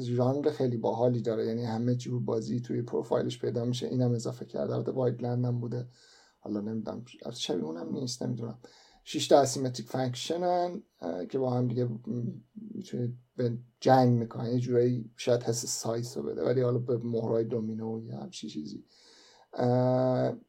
ژانر 0.00 0.50
خیلی 0.50 0.76
باحالی 0.76 1.20
داره 1.20 1.46
یعنی 1.46 1.64
همه 1.64 1.94
جور 1.94 2.20
بازی 2.20 2.60
توی 2.60 2.82
پروفایلش 2.82 3.38
پیدا 3.38 3.64
میشه. 3.64 3.86
اینم 3.86 4.12
اضافه 4.12 4.44
کرده. 4.44 4.74
البته 4.74 4.92
Wildland 4.92 5.44
هم 5.44 5.60
بوده. 5.60 5.88
حالا 6.40 6.60
نمی‌دونم 6.60 7.04
شبیه 7.34 7.64
اونم 7.64 7.92
نیست 7.92 8.22
نمی‌دونم. 8.22 8.58
6 9.08 9.28
تا 9.28 9.40
asymmetric 9.40 9.88
faction 9.88 10.70
ان 10.70 10.82
که 11.30 11.38
با 11.38 11.50
هم 11.50 11.68
دیگه 11.68 11.88
می‌تونید 12.56 13.18
به 13.36 13.58
جنگ 13.80 14.18
می‌کنن 14.18 14.50
یه 14.50 14.58
جورایی 14.58 15.10
شاید 15.16 15.42
حس 15.42 15.66
سایز 15.66 16.16
رو 16.16 16.22
بده 16.22 16.44
ولی 16.44 16.60
حالا 16.60 16.78
به 16.78 16.98
مهرای 16.98 17.44
دومینو 17.44 18.04
یا 18.04 18.16
همچی 18.16 18.48
چیزی. 18.48 18.84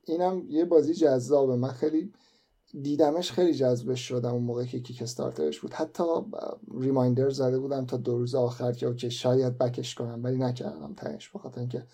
اینم 0.03 0.45
یه 0.49 0.65
بازی 0.65 0.93
جذابه. 0.93 1.55
من 1.55 1.71
خیلی 1.71 2.13
دیدمش 2.81 3.31
خیلی 3.31 3.53
جذبش 3.53 4.07
شدم 4.07 4.33
اون 4.33 4.43
موقع 4.43 4.65
که 4.65 4.79
Kickstarter 4.79 5.01
ش 5.01 5.59
بود. 5.59 5.73
حتی 5.73 6.03
ریمایندر 6.79 7.29
زده 7.29 7.59
بودم 7.59 7.85
تا 7.85 7.97
دو 7.97 8.17
روز 8.17 8.35
آخر 8.35 8.71
که 8.71 8.85
اوکی 8.85 9.11
شاید 9.11 9.57
بکش 9.57 9.95
کنم 9.95 10.23
ولی 10.23 10.37
نکردم 10.37 10.93
تنش 10.93 11.31
بخاطر 11.35 11.59
اینکه 11.59 11.87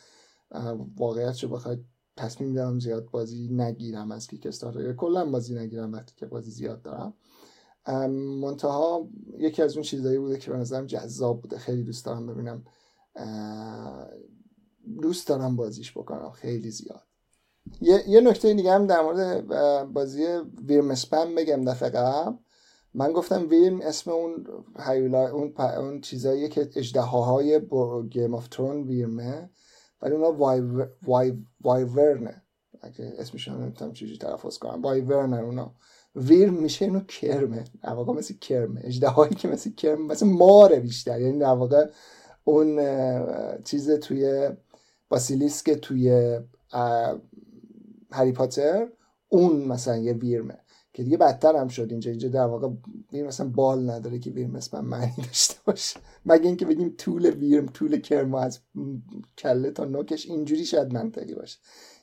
واقعیت 0.97 1.33
چه 1.33 1.47
بخواید 1.47 1.85
تصمیم 2.17 2.53
دارم 2.53 2.79
زیاد 2.79 3.09
بازی 3.11 3.47
نگیرم 3.51 4.11
از 4.11 4.27
کیک 4.27 4.45
استارتر 4.45 4.93
کلا 4.93 5.25
بازی 5.25 5.55
نگیرم 5.55 5.93
وقتی 5.93 6.13
که 6.17 6.25
بازی 6.25 6.51
زیاد 6.51 6.81
دارم. 6.81 7.13
منتها 8.41 9.07
یکی 9.37 9.61
از 9.61 9.73
اون 9.73 9.83
چیزایی 9.83 10.17
بوده 10.17 10.37
که 10.37 10.51
به 10.51 10.57
نظرم 10.57 10.85
جذاب 10.85 11.41
بوده. 11.41 11.57
خیلی 11.57 11.83
دوست 11.83 12.05
دارم 12.05 12.27
ببینم 12.27 12.63
دوست 15.01 15.27
دارم 15.27 15.55
بازیش 15.55 15.91
بکنم. 15.91 16.31
خیلی 16.31 16.71
زیاد. 16.71 17.03
یه, 17.81 18.03
یه 18.09 18.21
نکته 18.21 18.53
دیگه 18.53 18.71
هم 18.71 18.87
در 18.87 19.01
مورد 19.01 19.47
بازی 19.93 20.25
Wyrmspan 20.67 21.35
بگم 21.35 21.65
دفعه 21.65 21.89
قبل. 21.89 22.37
من 22.93 23.11
گفتم 23.11 23.49
Wyrmspan 23.49 24.11
اون 24.11 24.45
هیولا 24.79 25.29
اون, 25.29 25.53
اون 25.57 26.01
چیزایی 26.01 26.49
که 26.49 26.69
اژدهاهای 26.75 27.61
Game 28.09 28.35
of 28.35 28.47
Thrones 28.47 28.83
wyrm 28.83 29.27
ه. 29.27 29.49
ولی 30.03 30.13
اونا 30.15 30.31
وای 30.31 30.61
وای 31.03 31.37
wyvern 31.61 32.30
ه 32.30 32.41
اگه 32.81 33.13
اسمش 33.17 33.47
هم 33.47 33.61
نمی‌تونم 33.61 33.93
چجوری 33.93 34.17
تلفظ 34.17 34.57
کنم. 34.57 34.81
wyvern 34.81 35.29
ه 35.29 35.37
اونا. 35.37 35.75
wyrm 36.15 36.49
میشه 36.49 36.85
اینو 36.85 36.99
کرمه. 36.99 37.63
در 37.83 37.93
واقع 37.93 38.13
مثل 38.13 38.33
کرمه. 38.37 38.81
اژدهایی 38.83 39.35
که 39.35 39.47
مثل 39.47 39.71
کرمه 39.71 40.05
مثل 40.05 40.25
ماره 40.25 40.79
بیشتر. 40.79 41.21
یعنی 41.21 41.39
در 41.39 41.53
واقع 41.53 41.85
اون 42.43 42.79
چیز 43.63 43.91
توی 43.91 44.49
basilisk 45.09 45.71
توی 45.71 46.39
هری 48.11 48.31
پاتر 48.31 48.87
اون 49.29 49.65
مثلا 49.65 49.97
یه 49.97 50.13
wyrm 50.13 50.44
ه. 50.44 50.59
که 50.93 51.03
دیگه 51.03 51.17
بدتر 51.17 51.55
هم 51.55 51.67
شد 51.67 51.87
اینجا. 51.89 52.11
اینجا 52.11 52.29
در 52.29 52.45
واقع 52.45 52.69
wyrm 53.13 53.27
مثلا 53.27 53.49
بال 53.49 53.89
نداره 53.89 54.19
که 54.19 54.31
Wyrmspan 54.31 54.85
معنی 54.85 55.13
داشته 55.17 55.55
باشه. 55.65 55.99
مگه 56.25 56.45
اینکه 56.45 56.65
بگیم 56.65 56.95
طول 56.97 57.25
wyrm 57.25 57.65
طول 57.65 57.99
کرما 57.99 58.39
از 58.39 58.59
کله 59.37 59.71
تا 59.71 59.85
نوکش 59.85 60.25
اینجوری 60.25 60.65
شاید 60.65 60.93
منطقی 60.93 61.35
باشه. 61.35 61.59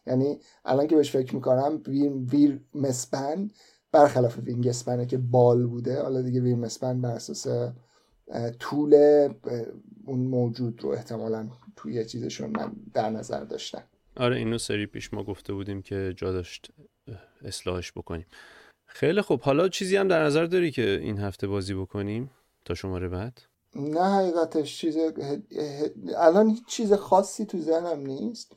یعنی 0.06 0.38
الان 0.64 0.86
که 0.86 0.96
بهش 0.96 1.10
فکر 1.10 1.34
می‌کنم 1.34 1.80
ویر, 1.86 2.12
Wyrmspan 2.12 3.50
برخلاف 3.92 4.38
Wingspan 4.38 4.66
ه 4.66 5.06
که 5.06 5.18
بال 5.18 5.66
بوده. 5.66 6.02
حالا 6.02 6.22
دیگه 6.22 6.40
Wyrmspan 6.40 7.00
بر 7.00 7.10
اساس 7.10 7.46
طول 8.58 8.94
اون 10.06 10.20
موجود 10.20 10.82
رو 10.82 10.90
احتمالا 10.90 11.48
توی 11.76 12.04
چیزشون 12.04 12.50
من 12.50 12.72
در 12.94 13.10
نظر 13.10 13.44
داشتم. 13.44 13.82
آره 14.16 14.36
اینو 14.36 14.58
سری 14.58 14.86
پیش 14.86 15.14
ما 15.14 15.24
گفته 15.24 15.52
بودیم 15.52 15.82
که 15.82 16.14
جا 16.16 16.32
داشت 16.32 16.70
اصلاحش 17.44 17.92
بکنیم. 17.92 18.26
خیلی 18.92 19.20
خوب. 19.20 19.40
حالا 19.40 19.68
چیزی 19.68 19.96
هم 19.96 20.08
در 20.08 20.22
نظر 20.22 20.44
داری 20.44 20.70
که 20.70 21.00
این 21.02 21.18
هفته 21.18 21.46
بازی 21.46 21.74
بکنیم 21.74 22.30
تا 22.64 22.74
شماره 22.74 23.08
بعد؟ 23.08 23.38
نه 23.76 24.04
حقیقتش 24.04 24.78
چیز 24.78 24.96
الان 26.16 26.48
هیچ 26.48 26.66
چیز 26.66 26.92
خاصی 26.92 27.44
تو 27.44 27.58
ذهنم 27.58 28.00
نیست 28.00 28.52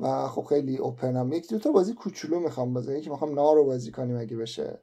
و 0.00 0.28
خب 0.28 0.42
خیلی 0.42 0.76
اوپنم 0.76 1.32
یک 1.32 1.48
دو 1.48 1.58
تا 1.58 1.72
بازی 1.72 1.94
کوچولو 1.94 2.40
می‌خوام 2.40 2.74
بازی 2.74 2.98
یکی 2.98 3.10
می‌خوام 3.10 3.34
نارو 3.34 3.64
بازی 3.64 3.90
کنیم 3.90 4.16
اگه 4.16 4.36
بشه. 4.36 4.78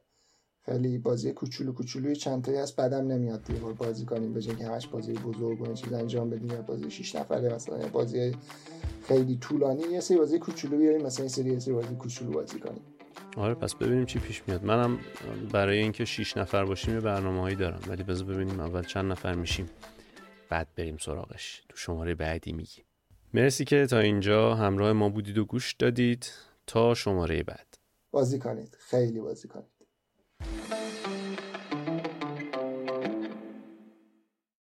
خیلی 0.65 0.97
بازی 0.97 1.31
کوچولو 1.31 1.73
کوچولوی 1.73 2.15
چند 2.15 2.43
تایی 2.43 2.57
هست. 2.57 2.75
بعدم 2.75 3.07
نمیاد 3.07 3.43
دیگه 3.43 3.59
بازی 3.59 4.05
کنیم. 4.05 4.33
به 4.33 4.41
که 4.41 4.65
همش 4.65 4.87
بازی 4.87 5.13
بزرگ 5.13 5.61
و 5.61 5.73
چیز 5.73 5.93
انجام 5.93 6.29
بدیم 6.29 6.51
یا 6.51 6.61
بازی 6.61 6.91
6 6.91 7.15
نفره 7.15 7.55
مثلا 7.55 7.77
بازی 7.87 8.35
خیلی 9.03 9.37
طولانی 9.37 9.83
یه 9.83 9.99
سری 9.99 10.17
بازی 10.17 10.39
کوچولو 10.39 10.77
بیاریم. 10.77 11.05
مثلا 11.05 11.23
این 11.23 11.29
سری 11.29 11.59
سری 11.59 11.73
بازی 11.73 11.95
کوچولو 11.95 12.31
بازی 12.31 12.59
کنیم. 12.59 12.81
آره 13.37 13.53
پس 13.53 13.75
ببینیم 13.75 14.05
چی 14.05 14.19
پیش 14.19 14.41
میاد. 14.47 14.63
منم 14.65 14.99
برای 15.51 15.77
اینکه 15.77 16.05
6 16.05 16.37
نفر 16.37 16.65
باشیم 16.65 16.93
یه 16.93 16.99
برنامه 16.99 17.41
هایی 17.41 17.55
دارم 17.55 17.79
ولی 17.87 18.03
بذار 18.03 18.27
ببینیم 18.27 18.59
اول 18.59 18.83
چند 18.83 19.11
نفر 19.11 19.33
میشیم. 19.35 19.69
بعد 20.49 20.67
بریم 20.75 20.97
سراغش. 20.97 21.61
تو 21.69 21.77
شماره 21.77 22.15
بعدی 22.15 22.51
میگی. 22.51 22.81
مرسی 23.33 23.65
که 23.65 23.85
تا 23.85 23.99
اینجا 23.99 24.55
همراه 24.55 24.93
ما 24.93 25.09
بودید 25.09 25.37
و 25.37 25.45
گوش 25.45 25.73
دادید. 25.73 26.31
تا 26.67 26.93
شماره 26.93 27.43
بعد. 27.43 27.77
بازی 28.11 28.39
کنید. 28.39 28.77
خیلی 28.79 29.19
بازی 29.19 29.47
کنید. 29.47 29.73